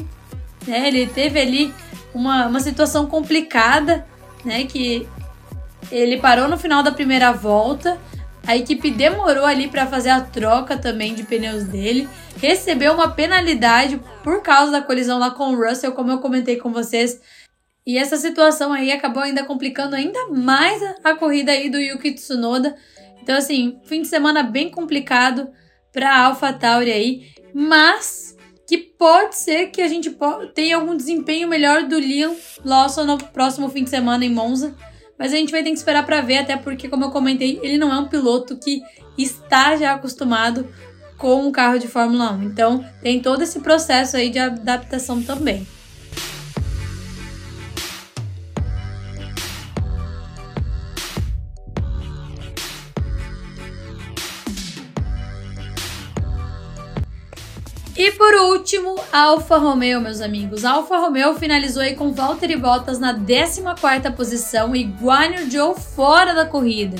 Né? 0.66 0.88
Ele 0.88 1.06
teve 1.06 1.40
ali 1.40 1.74
uma, 2.14 2.46
uma 2.46 2.60
situação 2.60 3.06
complicada, 3.06 4.06
né? 4.44 4.64
Que 4.64 5.06
ele 5.90 6.18
parou 6.18 6.48
no 6.48 6.58
final 6.58 6.82
da 6.82 6.92
primeira 6.92 7.32
volta. 7.32 7.98
A 8.46 8.56
equipe 8.56 8.90
demorou 8.90 9.44
ali 9.44 9.68
para 9.68 9.86
fazer 9.86 10.10
a 10.10 10.20
troca 10.20 10.76
também 10.76 11.14
de 11.14 11.24
pneus 11.24 11.64
dele. 11.64 12.08
Recebeu 12.40 12.94
uma 12.94 13.10
penalidade 13.10 14.00
por 14.22 14.42
causa 14.42 14.70
da 14.70 14.82
colisão 14.82 15.18
lá 15.18 15.30
com 15.30 15.50
o 15.50 15.56
Russell, 15.56 15.92
como 15.92 16.12
eu 16.12 16.18
comentei 16.18 16.56
com 16.56 16.72
vocês. 16.72 17.20
E 17.86 17.98
essa 17.98 18.16
situação 18.16 18.72
aí 18.72 18.90
acabou 18.90 19.22
ainda 19.22 19.44
complicando 19.44 19.94
ainda 19.94 20.28
mais 20.28 20.82
a, 21.04 21.14
corrida 21.14 21.52
aí 21.52 21.70
do 21.70 21.78
Yuki 21.78 22.12
Tsunoda. 22.12 22.76
Então, 23.22 23.36
assim, 23.36 23.80
fim 23.84 24.02
de 24.02 24.08
semana 24.08 24.42
bem 24.42 24.70
complicado 24.70 25.48
para 25.92 26.10
a 26.10 26.26
AlphaTauri 26.26 26.92
aí. 26.92 27.30
Mas 27.54 28.36
que 28.66 28.78
pode 28.78 29.36
ser 29.36 29.68
que 29.68 29.80
a 29.80 29.88
gente 29.88 30.16
tenha 30.54 30.76
algum 30.76 30.96
desempenho 30.96 31.48
melhor 31.48 31.84
do 31.84 31.98
Liam 31.98 32.36
Lawson 32.64 33.04
no 33.04 33.18
próximo 33.18 33.68
fim 33.68 33.84
de 33.84 33.90
semana 33.90 34.24
em 34.24 34.30
Monza. 34.30 34.74
Mas 35.18 35.32
a 35.32 35.36
gente 35.36 35.50
vai 35.50 35.62
ter 35.62 35.70
que 35.70 35.76
esperar 35.76 36.04
para 36.04 36.20
ver, 36.20 36.38
até 36.38 36.56
porque, 36.56 36.88
como 36.88 37.04
eu 37.04 37.10
comentei, 37.10 37.58
ele 37.62 37.78
não 37.78 37.92
é 37.92 37.98
um 37.98 38.08
piloto 38.08 38.56
que 38.56 38.82
está 39.16 39.76
já 39.76 39.94
acostumado 39.94 40.66
com 41.16 41.46
um 41.46 41.50
carro 41.50 41.78
de 41.78 41.88
Fórmula 41.88 42.32
1. 42.32 42.42
Então, 42.42 42.84
tem 43.02 43.20
todo 43.20 43.42
esse 43.42 43.60
processo 43.60 44.16
aí 44.16 44.28
de 44.28 44.38
adaptação 44.38 45.22
também. 45.22 45.66
E 57.98 58.10
por 58.12 58.34
último, 58.34 58.94
Alfa 59.10 59.56
Romeo, 59.56 60.02
meus 60.02 60.20
amigos. 60.20 60.66
Alfa 60.66 60.98
Romeo 60.98 61.34
finalizou 61.36 61.80
aí 61.80 61.94
com 61.96 62.12
Valtteri 62.12 62.54
Bottas 62.54 62.98
na 62.98 63.18
14ª 63.18 64.14
posição 64.14 64.76
e 64.76 64.84
Guanyu 64.84 65.50
Joe 65.50 65.74
fora 65.74 66.34
da 66.34 66.44
corrida. 66.44 66.98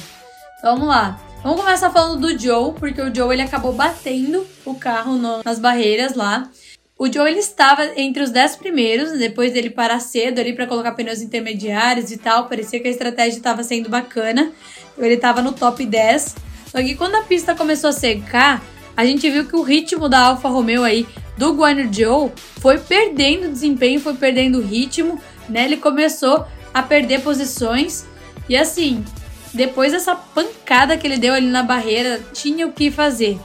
Vamos 0.62 0.88
lá. 0.88 1.20
Vamos 1.42 1.60
começar 1.60 1.90
falando 1.90 2.18
do 2.18 2.38
Joe, 2.38 2.72
porque 2.72 3.02
o 3.02 3.14
Joe 3.14 3.34
ele 3.34 3.42
acabou 3.42 3.74
batendo 3.74 4.46
o 4.64 4.74
carro 4.74 5.18
no, 5.18 5.42
nas 5.44 5.58
barreiras 5.58 6.14
lá. 6.14 6.50
O 6.98 7.12
Joe 7.12 7.30
ele 7.30 7.40
estava 7.40 7.84
entre 8.00 8.22
os 8.22 8.30
10 8.30 8.56
primeiros, 8.56 9.18
depois 9.18 9.52
dele 9.52 9.68
parar 9.68 10.00
cedo 10.00 10.38
ali 10.38 10.54
para 10.54 10.66
colocar 10.66 10.92
pneus 10.92 11.20
intermediários 11.20 12.10
e 12.10 12.16
tal. 12.16 12.48
Parecia 12.48 12.80
que 12.80 12.88
a 12.88 12.90
estratégia 12.90 13.36
estava 13.36 13.62
sendo 13.62 13.90
bacana. 13.90 14.50
Ele 14.96 15.14
estava 15.14 15.42
no 15.42 15.52
top 15.52 15.84
10. 15.84 16.36
Só 16.68 16.78
que 16.78 16.94
quando 16.94 17.16
a 17.16 17.22
pista 17.22 17.54
começou 17.54 17.90
a 17.90 17.92
secar, 17.92 18.62
a 18.96 19.04
gente 19.04 19.28
viu 19.30 19.46
que 19.46 19.56
o 19.56 19.62
ritmo 19.62 20.08
da 20.08 20.20
Alfa 20.20 20.48
Romeo 20.48 20.82
aí 20.82 21.06
do 21.36 21.52
Guanyu 21.52 21.92
Zhou 21.92 22.32
foi 22.60 22.78
perdendo 22.78 23.52
desempenho, 23.52 24.00
foi 24.00 24.14
perdendo 24.14 24.60
ritmo, 24.60 25.20
né? 25.48 25.66
Ele 25.66 25.76
começou 25.76 26.46
a 26.72 26.82
perder 26.82 27.20
posições 27.20 28.06
e 28.48 28.56
assim, 28.56 29.04
depois 29.52 29.92
dessa 29.92 30.14
pancada 30.14 30.96
que 30.96 31.06
ele 31.06 31.18
deu 31.18 31.34
ali 31.34 31.46
na 31.46 31.62
barreira, 31.62 32.20
tinha 32.32 32.66
o 32.66 32.72
que 32.72 32.90
fazer. 32.90 33.38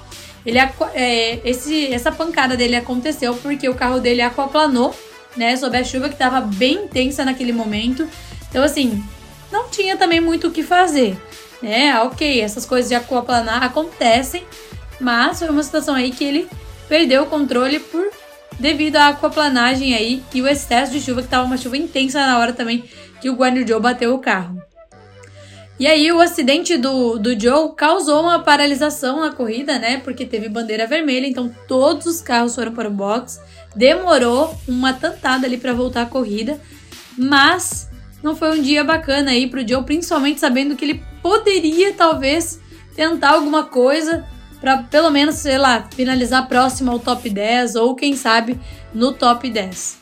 Ele 0.45 0.57
é, 0.93 1.39
esse, 1.43 1.93
essa 1.93 2.11
pancada 2.11 2.55
dele 2.57 2.75
aconteceu 2.75 3.35
porque 3.35 3.67
o 3.67 3.75
carro 3.75 3.99
dele 3.99 4.21
aquaplanou, 4.21 4.95
né, 5.35 5.55
sob 5.55 5.77
a 5.77 5.83
chuva 5.83 6.07
que 6.07 6.15
estava 6.15 6.41
bem 6.41 6.85
intensa 6.85 7.25
naquele 7.25 7.51
momento. 7.51 8.07
Então 8.49 8.63
assim, 8.63 9.03
não 9.51 9.69
tinha 9.69 9.97
também 9.97 10.19
muito 10.19 10.47
o 10.47 10.51
que 10.51 10.63
fazer, 10.63 11.17
né? 11.61 11.99
Ok, 12.01 12.41
essas 12.41 12.65
coisas 12.65 12.89
de 12.89 12.95
aquaplanar 12.95 13.63
acontecem, 13.63 14.43
mas 15.01 15.39
foi 15.39 15.49
uma 15.49 15.63
situação 15.63 15.95
aí 15.95 16.11
que 16.11 16.23
ele 16.23 16.47
perdeu 16.87 17.23
o 17.23 17.27
controle 17.27 17.79
por 17.79 18.09
devido 18.59 18.97
à 18.97 19.07
aquaplanagem 19.07 19.95
aí 19.95 20.23
e 20.33 20.41
o 20.41 20.47
excesso 20.47 20.91
de 20.91 21.01
chuva, 21.01 21.21
que 21.21 21.27
estava 21.27 21.45
uma 21.45 21.57
chuva 21.57 21.77
intensa 21.77 22.19
na 22.19 22.37
hora 22.37 22.53
também 22.53 22.83
que 23.19 23.29
o 23.29 23.33
Guanyu 23.33 23.67
Joe 23.67 23.81
bateu 23.81 24.13
o 24.13 24.19
carro. 24.19 24.61
E 25.79 25.87
aí 25.87 26.11
o 26.11 26.21
acidente 26.21 26.77
do, 26.77 27.17
do 27.17 27.39
Joe 27.39 27.73
causou 27.75 28.21
uma 28.21 28.37
paralisação 28.39 29.21
na 29.21 29.31
corrida, 29.31 29.79
né? 29.79 29.97
Porque 29.97 30.27
teve 30.27 30.47
bandeira 30.47 30.85
vermelha, 30.85 31.25
então 31.25 31.51
todos 31.67 32.05
os 32.05 32.21
carros 32.21 32.53
foram 32.53 32.71
para 32.71 32.87
o 32.87 32.91
box. 32.91 33.41
Demorou 33.75 34.55
uma 34.67 34.93
tantada 34.93 35.47
ali 35.47 35.57
para 35.57 35.73
voltar 35.73 36.03
a 36.03 36.05
corrida, 36.05 36.61
mas 37.17 37.89
não 38.21 38.35
foi 38.35 38.59
um 38.59 38.61
dia 38.61 38.83
bacana 38.83 39.31
aí 39.31 39.47
para 39.47 39.61
o 39.61 39.67
Joe, 39.67 39.83
principalmente 39.83 40.39
sabendo 40.39 40.75
que 40.75 40.85
ele 40.85 41.03
poderia 41.21 41.93
talvez 41.93 42.59
tentar 42.95 43.31
alguma 43.31 43.63
coisa 43.63 44.23
para 44.61 44.83
pelo 44.83 45.09
menos, 45.09 45.35
sei 45.35 45.57
lá, 45.57 45.87
finalizar 45.93 46.47
próximo 46.47 46.91
ao 46.91 46.99
top 46.99 47.29
10 47.29 47.75
ou 47.75 47.95
quem 47.95 48.15
sabe 48.15 48.57
no 48.93 49.11
top 49.11 49.49
10. 49.49 49.97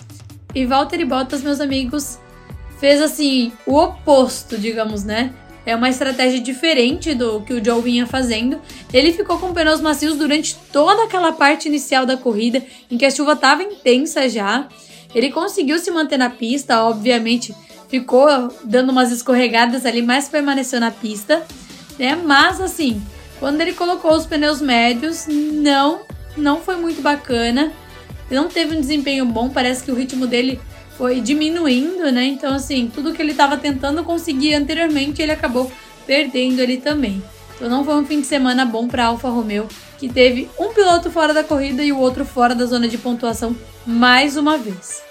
E 0.53 0.65
Valtteri 0.65 1.05
Bottas, 1.05 1.41
meus 1.41 1.61
amigos, 1.61 2.19
fez 2.79 3.01
assim 3.01 3.53
o 3.65 3.77
oposto, 3.77 4.57
digamos, 4.57 5.03
né? 5.03 5.33
É 5.65 5.75
uma 5.75 5.89
estratégia 5.89 6.39
diferente 6.39 7.13
do 7.13 7.41
que 7.41 7.53
o 7.53 7.63
Joe 7.63 7.81
vinha 7.81 8.05
fazendo. 8.05 8.59
Ele 8.91 9.13
ficou 9.13 9.37
com 9.37 9.53
pneus 9.53 9.81
macios 9.81 10.17
durante 10.17 10.55
toda 10.71 11.03
aquela 11.03 11.31
parte 11.31 11.67
inicial 11.67 12.05
da 12.05 12.17
corrida, 12.17 12.61
em 12.89 12.97
que 12.97 13.05
a 13.05 13.11
chuva 13.11 13.33
estava 13.33 13.63
intensa 13.63 14.27
já. 14.27 14.67
Ele 15.13 15.31
conseguiu 15.31 15.79
se 15.79 15.91
manter 15.91 16.17
na 16.17 16.29
pista, 16.29 16.83
obviamente 16.83 17.55
ficou 17.89 18.27
dando 18.63 18.91
umas 18.91 19.11
escorregadas 19.11 19.85
ali, 19.85 20.01
mas 20.01 20.29
permaneceu 20.29 20.79
na 20.79 20.91
pista, 20.91 21.43
né? 21.97 22.15
Mas 22.15 22.61
assim, 22.61 23.01
Quando 23.39 23.61
ele 23.61 23.73
colocou 23.73 24.11
os 24.11 24.25
pneus 24.25 24.61
médios, 24.61 25.25
não, 25.27 26.01
não 26.35 26.59
foi 26.59 26.75
muito 26.75 27.01
bacana. 27.01 27.71
Não 28.29 28.47
teve 28.47 28.75
um 28.75 28.81
desempenho 28.81 29.25
bom, 29.25 29.49
parece 29.49 29.83
que 29.83 29.91
o 29.91 29.95
ritmo 29.95 30.27
dele 30.27 30.59
foi 30.97 31.21
diminuindo, 31.21 32.11
né? 32.11 32.25
Então, 32.25 32.53
assim, 32.53 32.91
tudo 32.93 33.13
que 33.13 33.21
ele 33.21 33.31
estava 33.31 33.57
tentando 33.57 34.03
conseguir 34.03 34.53
anteriormente, 34.53 35.21
ele 35.21 35.31
acabou 35.31 35.71
perdendo 36.05 36.61
ali 36.61 36.77
também. 36.77 37.23
Então, 37.55 37.69
não 37.69 37.85
foi 37.85 37.95
um 37.95 38.05
fim 38.05 38.19
de 38.19 38.27
semana 38.27 38.65
bom 38.65 38.87
para 38.87 39.05
Alfa 39.05 39.29
Romeo, 39.29 39.67
que 39.97 40.09
teve 40.09 40.49
um 40.59 40.73
piloto 40.73 41.09
fora 41.09 41.33
da 41.33 41.43
corrida 41.43 41.83
e 41.83 41.93
o 41.93 41.97
outro 41.97 42.25
fora 42.25 42.53
da 42.53 42.65
zona 42.65 42.87
de 42.87 42.97
pontuação 42.97 43.55
mais 43.85 44.35
uma 44.35 44.57
vez. 44.57 45.08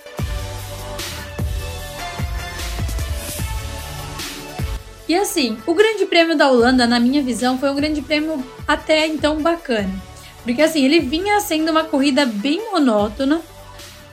E 5.09 5.15
assim, 5.15 5.57
o 5.67 5.73
Grande 5.73 6.05
Prêmio 6.05 6.37
da 6.37 6.51
Holanda, 6.51 6.87
na 6.87 7.01
minha 7.01 7.23
visão, 7.23 7.59
foi 7.59 7.71
um 7.71 7.75
grande 7.75 8.03
prêmio 8.03 8.45
até 8.67 9.07
então 9.07 9.41
bacana. 9.41 9.91
Porque 10.43 10.61
assim, 10.61 10.85
ele 10.85 11.01
vinha 11.01 11.41
sendo 11.41 11.71
uma 11.71 11.85
corrida 11.85 12.27
bem 12.27 12.71
monótona, 12.71 13.41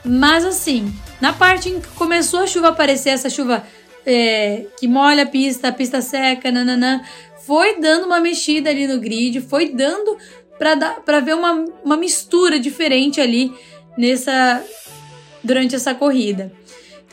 mas 0.04 0.44
assim, 0.44 0.92
na 1.20 1.32
parte 1.32 1.68
em 1.68 1.80
que 1.80 1.88
começou 1.88 2.40
a 2.40 2.46
chuva 2.46 2.68
aparecer, 2.68 3.10
essa 3.10 3.28
chuva 3.28 3.62
é, 4.06 4.66
que 4.78 4.88
molha 4.88 5.24
a 5.24 5.26
pista, 5.26 5.68
a 5.68 5.72
pista 5.72 6.00
seca, 6.00 6.50
nananã, 6.50 7.02
foi 7.44 7.78
dando 7.78 8.06
uma 8.06 8.20
mexida 8.20 8.70
ali 8.70 8.86
no 8.86 8.98
grid, 8.98 9.40
foi 9.40 9.68
dando 9.70 10.16
para 10.58 11.20
ver 11.20 11.34
uma, 11.34 11.64
uma 11.84 11.96
mistura 11.96 12.58
diferente 12.58 13.20
ali 13.20 13.52
nessa 13.98 14.64
durante 15.44 15.76
essa 15.76 15.94
corrida. 15.94 16.52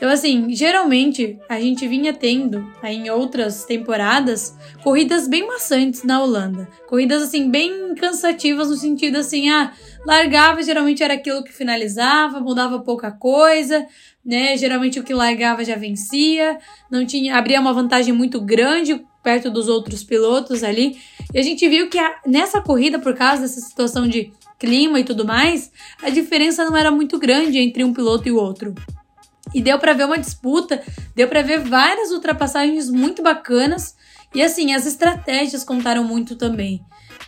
Então, 0.04 0.12
assim, 0.12 0.54
geralmente 0.54 1.38
a 1.48 1.58
gente 1.58 1.88
vinha 1.88 2.12
tendo 2.12 2.70
em 2.82 3.08
outras 3.08 3.64
temporadas 3.64 4.54
corridas 4.82 5.26
bem 5.26 5.46
maçantes 5.46 6.02
na 6.02 6.22
Holanda. 6.22 6.68
Corridas, 6.86 7.22
assim, 7.22 7.50
bem 7.50 7.94
cansativas 7.94 8.68
no 8.68 8.76
sentido 8.76 9.16
assim, 9.16 9.48
ah, 9.48 9.72
largava 10.04 10.62
geralmente 10.62 11.02
era 11.02 11.14
aquilo 11.14 11.42
que 11.42 11.54
finalizava, 11.54 12.38
mudava 12.38 12.80
pouca 12.80 13.10
coisa, 13.10 13.86
né? 14.22 14.58
Geralmente 14.58 15.00
o 15.00 15.02
que 15.02 15.14
largava 15.14 15.64
já 15.64 15.74
vencia, 15.74 16.58
não 16.90 17.06
tinha, 17.06 17.38
abria 17.38 17.58
uma 17.58 17.72
vantagem 17.72 18.12
muito 18.12 18.42
grande 18.42 19.02
perto 19.22 19.50
dos 19.50 19.68
outros 19.68 20.04
pilotos 20.04 20.62
ali. 20.62 20.98
E 21.32 21.38
a 21.38 21.42
gente 21.42 21.66
viu 21.66 21.88
que 21.88 21.98
a, 21.98 22.16
nessa 22.26 22.60
corrida, 22.60 22.98
por 22.98 23.14
causa 23.14 23.40
dessa 23.40 23.60
situação 23.62 24.06
de 24.06 24.30
clima 24.58 25.00
e 25.00 25.04
tudo 25.04 25.24
mais, 25.24 25.72
a 26.02 26.10
diferença 26.10 26.62
não 26.62 26.76
era 26.76 26.90
muito 26.90 27.18
grande 27.18 27.56
entre 27.56 27.82
um 27.82 27.94
piloto 27.94 28.28
e 28.28 28.32
o 28.32 28.36
outro. 28.36 28.74
E 29.54 29.62
deu 29.62 29.78
para 29.78 29.92
ver 29.92 30.04
uma 30.04 30.18
disputa, 30.18 30.82
deu 31.14 31.28
para 31.28 31.42
ver 31.42 31.60
várias 31.60 32.10
ultrapassagens 32.10 32.90
muito 32.90 33.22
bacanas. 33.22 33.94
E 34.34 34.42
assim, 34.42 34.74
as 34.74 34.84
estratégias 34.84 35.62
contaram 35.62 36.02
muito 36.02 36.34
também. 36.34 36.84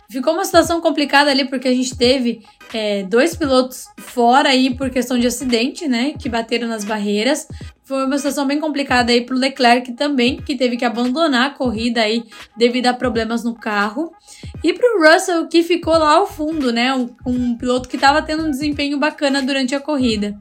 Ficou 0.09 0.33
uma 0.33 0.45
situação 0.45 0.79
complicada 0.79 1.31
ali 1.31 1.45
porque 1.45 1.67
a 1.67 1.73
gente 1.73 1.97
teve 1.97 2.41
é, 2.73 3.03
dois 3.03 3.35
pilotos 3.35 3.87
fora 3.97 4.49
aí 4.49 4.73
por 4.73 4.89
questão 4.89 5.17
de 5.17 5.27
acidente, 5.27 5.87
né? 5.87 6.13
Que 6.17 6.29
bateram 6.29 6.67
nas 6.67 6.83
barreiras. 6.85 7.47
Foi 7.83 8.05
uma 8.05 8.17
situação 8.17 8.45
bem 8.45 8.59
complicada 8.59 9.11
aí 9.11 9.21
pro 9.21 9.37
Leclerc 9.37 9.93
também, 9.93 10.37
que 10.37 10.55
teve 10.55 10.75
que 10.75 10.83
abandonar 10.83 11.47
a 11.47 11.53
corrida 11.53 12.01
aí 12.01 12.23
devido 12.57 12.87
a 12.87 12.93
problemas 12.93 13.43
no 13.43 13.55
carro. 13.55 14.11
E 14.63 14.73
pro 14.73 15.01
Russell, 15.01 15.47
que 15.47 15.63
ficou 15.63 15.97
lá 15.97 16.15
ao 16.15 16.27
fundo, 16.27 16.71
né? 16.71 16.93
Um, 16.93 17.09
um 17.25 17.57
piloto 17.57 17.87
que 17.87 17.95
estava 17.95 18.21
tendo 18.21 18.45
um 18.45 18.51
desempenho 18.51 18.97
bacana 18.97 19.41
durante 19.41 19.73
a 19.73 19.79
corrida. 19.79 20.37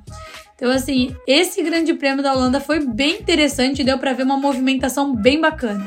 Então, 0.57 0.71
assim, 0.71 1.14
esse 1.27 1.62
grande 1.62 1.92
prêmio 1.92 2.23
da 2.23 2.33
Holanda 2.33 2.61
foi 2.61 2.81
bem 2.81 3.21
interessante, 3.21 3.85
deu 3.85 3.99
para 3.99 4.14
ver 4.14 4.23
uma 4.23 4.38
movimentação 4.38 5.14
bem 5.14 5.38
bacana. 5.38 5.87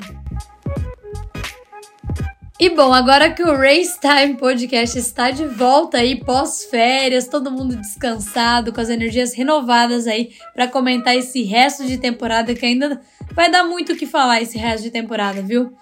E 2.59 2.69
bom, 2.69 2.93
agora 2.93 3.31
que 3.31 3.41
o 3.41 3.55
Race 3.55 3.97
Time 3.99 4.35
Podcast 4.35 4.99
está 4.99 5.31
de 5.31 5.45
volta 5.45 5.97
aí 5.97 6.23
pós-férias, 6.23 7.27
todo 7.27 7.49
mundo 7.49 7.77
descansado, 7.77 8.71
com 8.71 8.81
as 8.81 8.89
energias 8.89 9.33
renovadas 9.33 10.05
aí 10.05 10.31
para 10.53 10.67
comentar 10.67 11.15
esse 11.15 11.41
resto 11.43 11.85
de 11.85 11.97
temporada 11.97 12.53
que 12.53 12.65
ainda 12.65 13.01
vai 13.31 13.49
dar 13.49 13.63
muito 13.63 13.93
o 13.93 13.95
que 13.95 14.05
falar 14.05 14.41
esse 14.41 14.57
resto 14.57 14.83
de 14.83 14.91
temporada, 14.91 15.41
viu? 15.41 15.73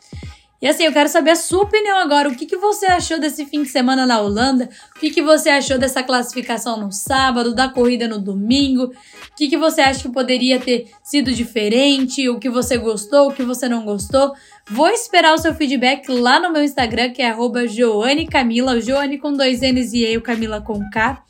E 0.60 0.68
assim, 0.68 0.86
eu 0.86 0.92
quero 0.92 1.08
saber 1.08 1.30
a 1.32 1.36
sua 1.36 1.64
opinião 1.64 2.00
agora. 2.00 2.30
O 2.30 2.36
que, 2.36 2.48
que 2.48 2.58
você 2.58 2.88
achou 2.88 3.20
desse 3.20 3.46
fim 3.46 3.62
de 3.62 3.70
semana 3.70 4.08
na 4.08 4.20
Holanda? 4.20 4.68
O 4.96 5.00
que, 5.00 5.12
que 5.12 5.22
você 5.22 5.50
achou 5.50 5.78
dessa 5.78 6.02
classificação 6.02 6.80
no 6.80 6.92
sábado, 6.92 7.54
da 7.54 7.70
corrida 7.70 8.08
no 8.08 8.18
domingo? 8.18 8.86
O 8.86 8.92
que, 9.36 9.50
que 9.50 9.58
você 9.58 9.82
acha 9.82 10.02
que 10.02 10.10
poderia 10.10 10.60
ter 10.60 10.90
sido 11.04 11.32
diferente? 11.32 12.28
O 12.28 12.40
que 12.40 12.50
você 12.50 12.76
gostou, 12.76 13.30
o 13.30 13.34
que 13.34 13.44
você 13.44 13.70
não 13.70 13.86
gostou? 13.86 14.34
Vou 14.68 14.90
esperar 14.90 15.36
o 15.36 15.38
seu 15.38 15.54
feedback 15.54 16.10
lá 16.10 16.40
no 16.40 16.52
meu 16.52 16.64
Instagram, 16.64 17.12
que 17.12 17.22
é 17.22 17.36
@joanecamila, 17.68 18.82
Joane 18.82 19.20
com 19.20 19.34
dois 19.34 19.62
N's 19.62 19.94
e 19.94 20.06
eu, 20.06 20.22
Camila 20.22 20.60
com 20.60 20.80
K. 20.90 21.24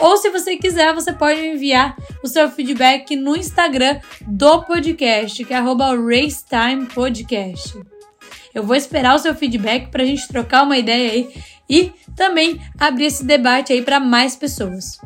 Ou 0.00 0.16
se 0.16 0.28
você 0.30 0.56
quiser, 0.56 0.92
você 0.92 1.12
pode 1.12 1.40
enviar 1.40 1.96
o 2.24 2.26
seu 2.26 2.50
feedback 2.50 3.14
no 3.14 3.36
Instagram 3.36 4.00
do 4.26 4.64
podcast, 4.64 5.44
que 5.44 5.54
é 5.54 5.60
@racetimepodcast. 5.60 7.91
Eu 8.54 8.62
vou 8.62 8.76
esperar 8.76 9.14
o 9.14 9.18
seu 9.18 9.34
feedback 9.34 9.90
para 9.90 10.02
a 10.02 10.06
gente 10.06 10.28
trocar 10.28 10.64
uma 10.64 10.76
ideia 10.76 11.12
aí 11.12 11.28
e 11.68 11.92
também 12.16 12.60
abrir 12.78 13.06
esse 13.06 13.24
debate 13.24 13.72
aí 13.72 13.82
para 13.82 13.98
mais 13.98 14.36
pessoas. 14.36 14.98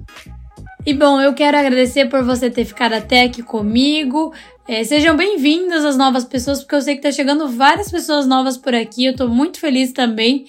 E 0.85 0.95
bom, 0.95 1.21
eu 1.21 1.35
quero 1.35 1.57
agradecer 1.57 2.07
por 2.07 2.23
você 2.23 2.49
ter 2.49 2.65
ficado 2.65 2.93
até 2.93 3.23
aqui 3.23 3.43
comigo. 3.43 4.33
É, 4.69 4.83
sejam 4.85 5.17
bem-vindos 5.17 5.85
as 5.85 5.97
novas 5.97 6.25
pessoas, 6.25 6.61
porque 6.61 6.75
eu 6.75 6.83
sei 6.83 6.97
que 6.97 7.03
tá 7.03 7.13
chegando 7.13 7.49
várias 7.49 7.91
pessoas 7.91 8.27
novas 8.27 8.57
por 8.57 8.75
aqui. 8.75 9.05
Eu 9.05 9.17
tô 9.17 9.29
muito 9.29 9.61
feliz 9.61 9.93
também. 9.93 10.45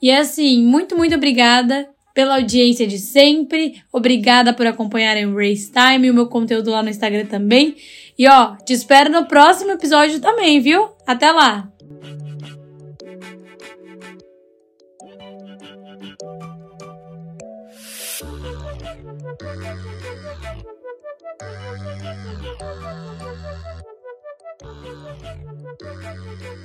E 0.00 0.10
assim, 0.10 0.62
muito, 0.62 0.96
muito 0.96 1.14
obrigada 1.14 1.88
pela 2.14 2.36
audiência 2.36 2.86
de 2.86 2.98
sempre. 2.98 3.82
Obrigada 3.90 4.52
por 4.52 4.66
acompanharem 4.66 5.26
o 5.26 5.36
Race 5.36 5.70
Time 5.70 6.06
e 6.06 6.10
o 6.10 6.14
meu 6.14 6.26
conteúdo 6.26 6.70
lá 6.70 6.82
no 6.82 6.90
Instagram 6.90 7.26
também. 7.26 7.76
E 8.18 8.28
ó, 8.28 8.56
te 8.56 8.72
espero 8.74 9.10
no 9.10 9.26
próximo 9.26 9.72
episódio 9.72 10.20
também, 10.20 10.60
viu? 10.60 10.88
Até 11.06 11.30
lá! 11.32 11.71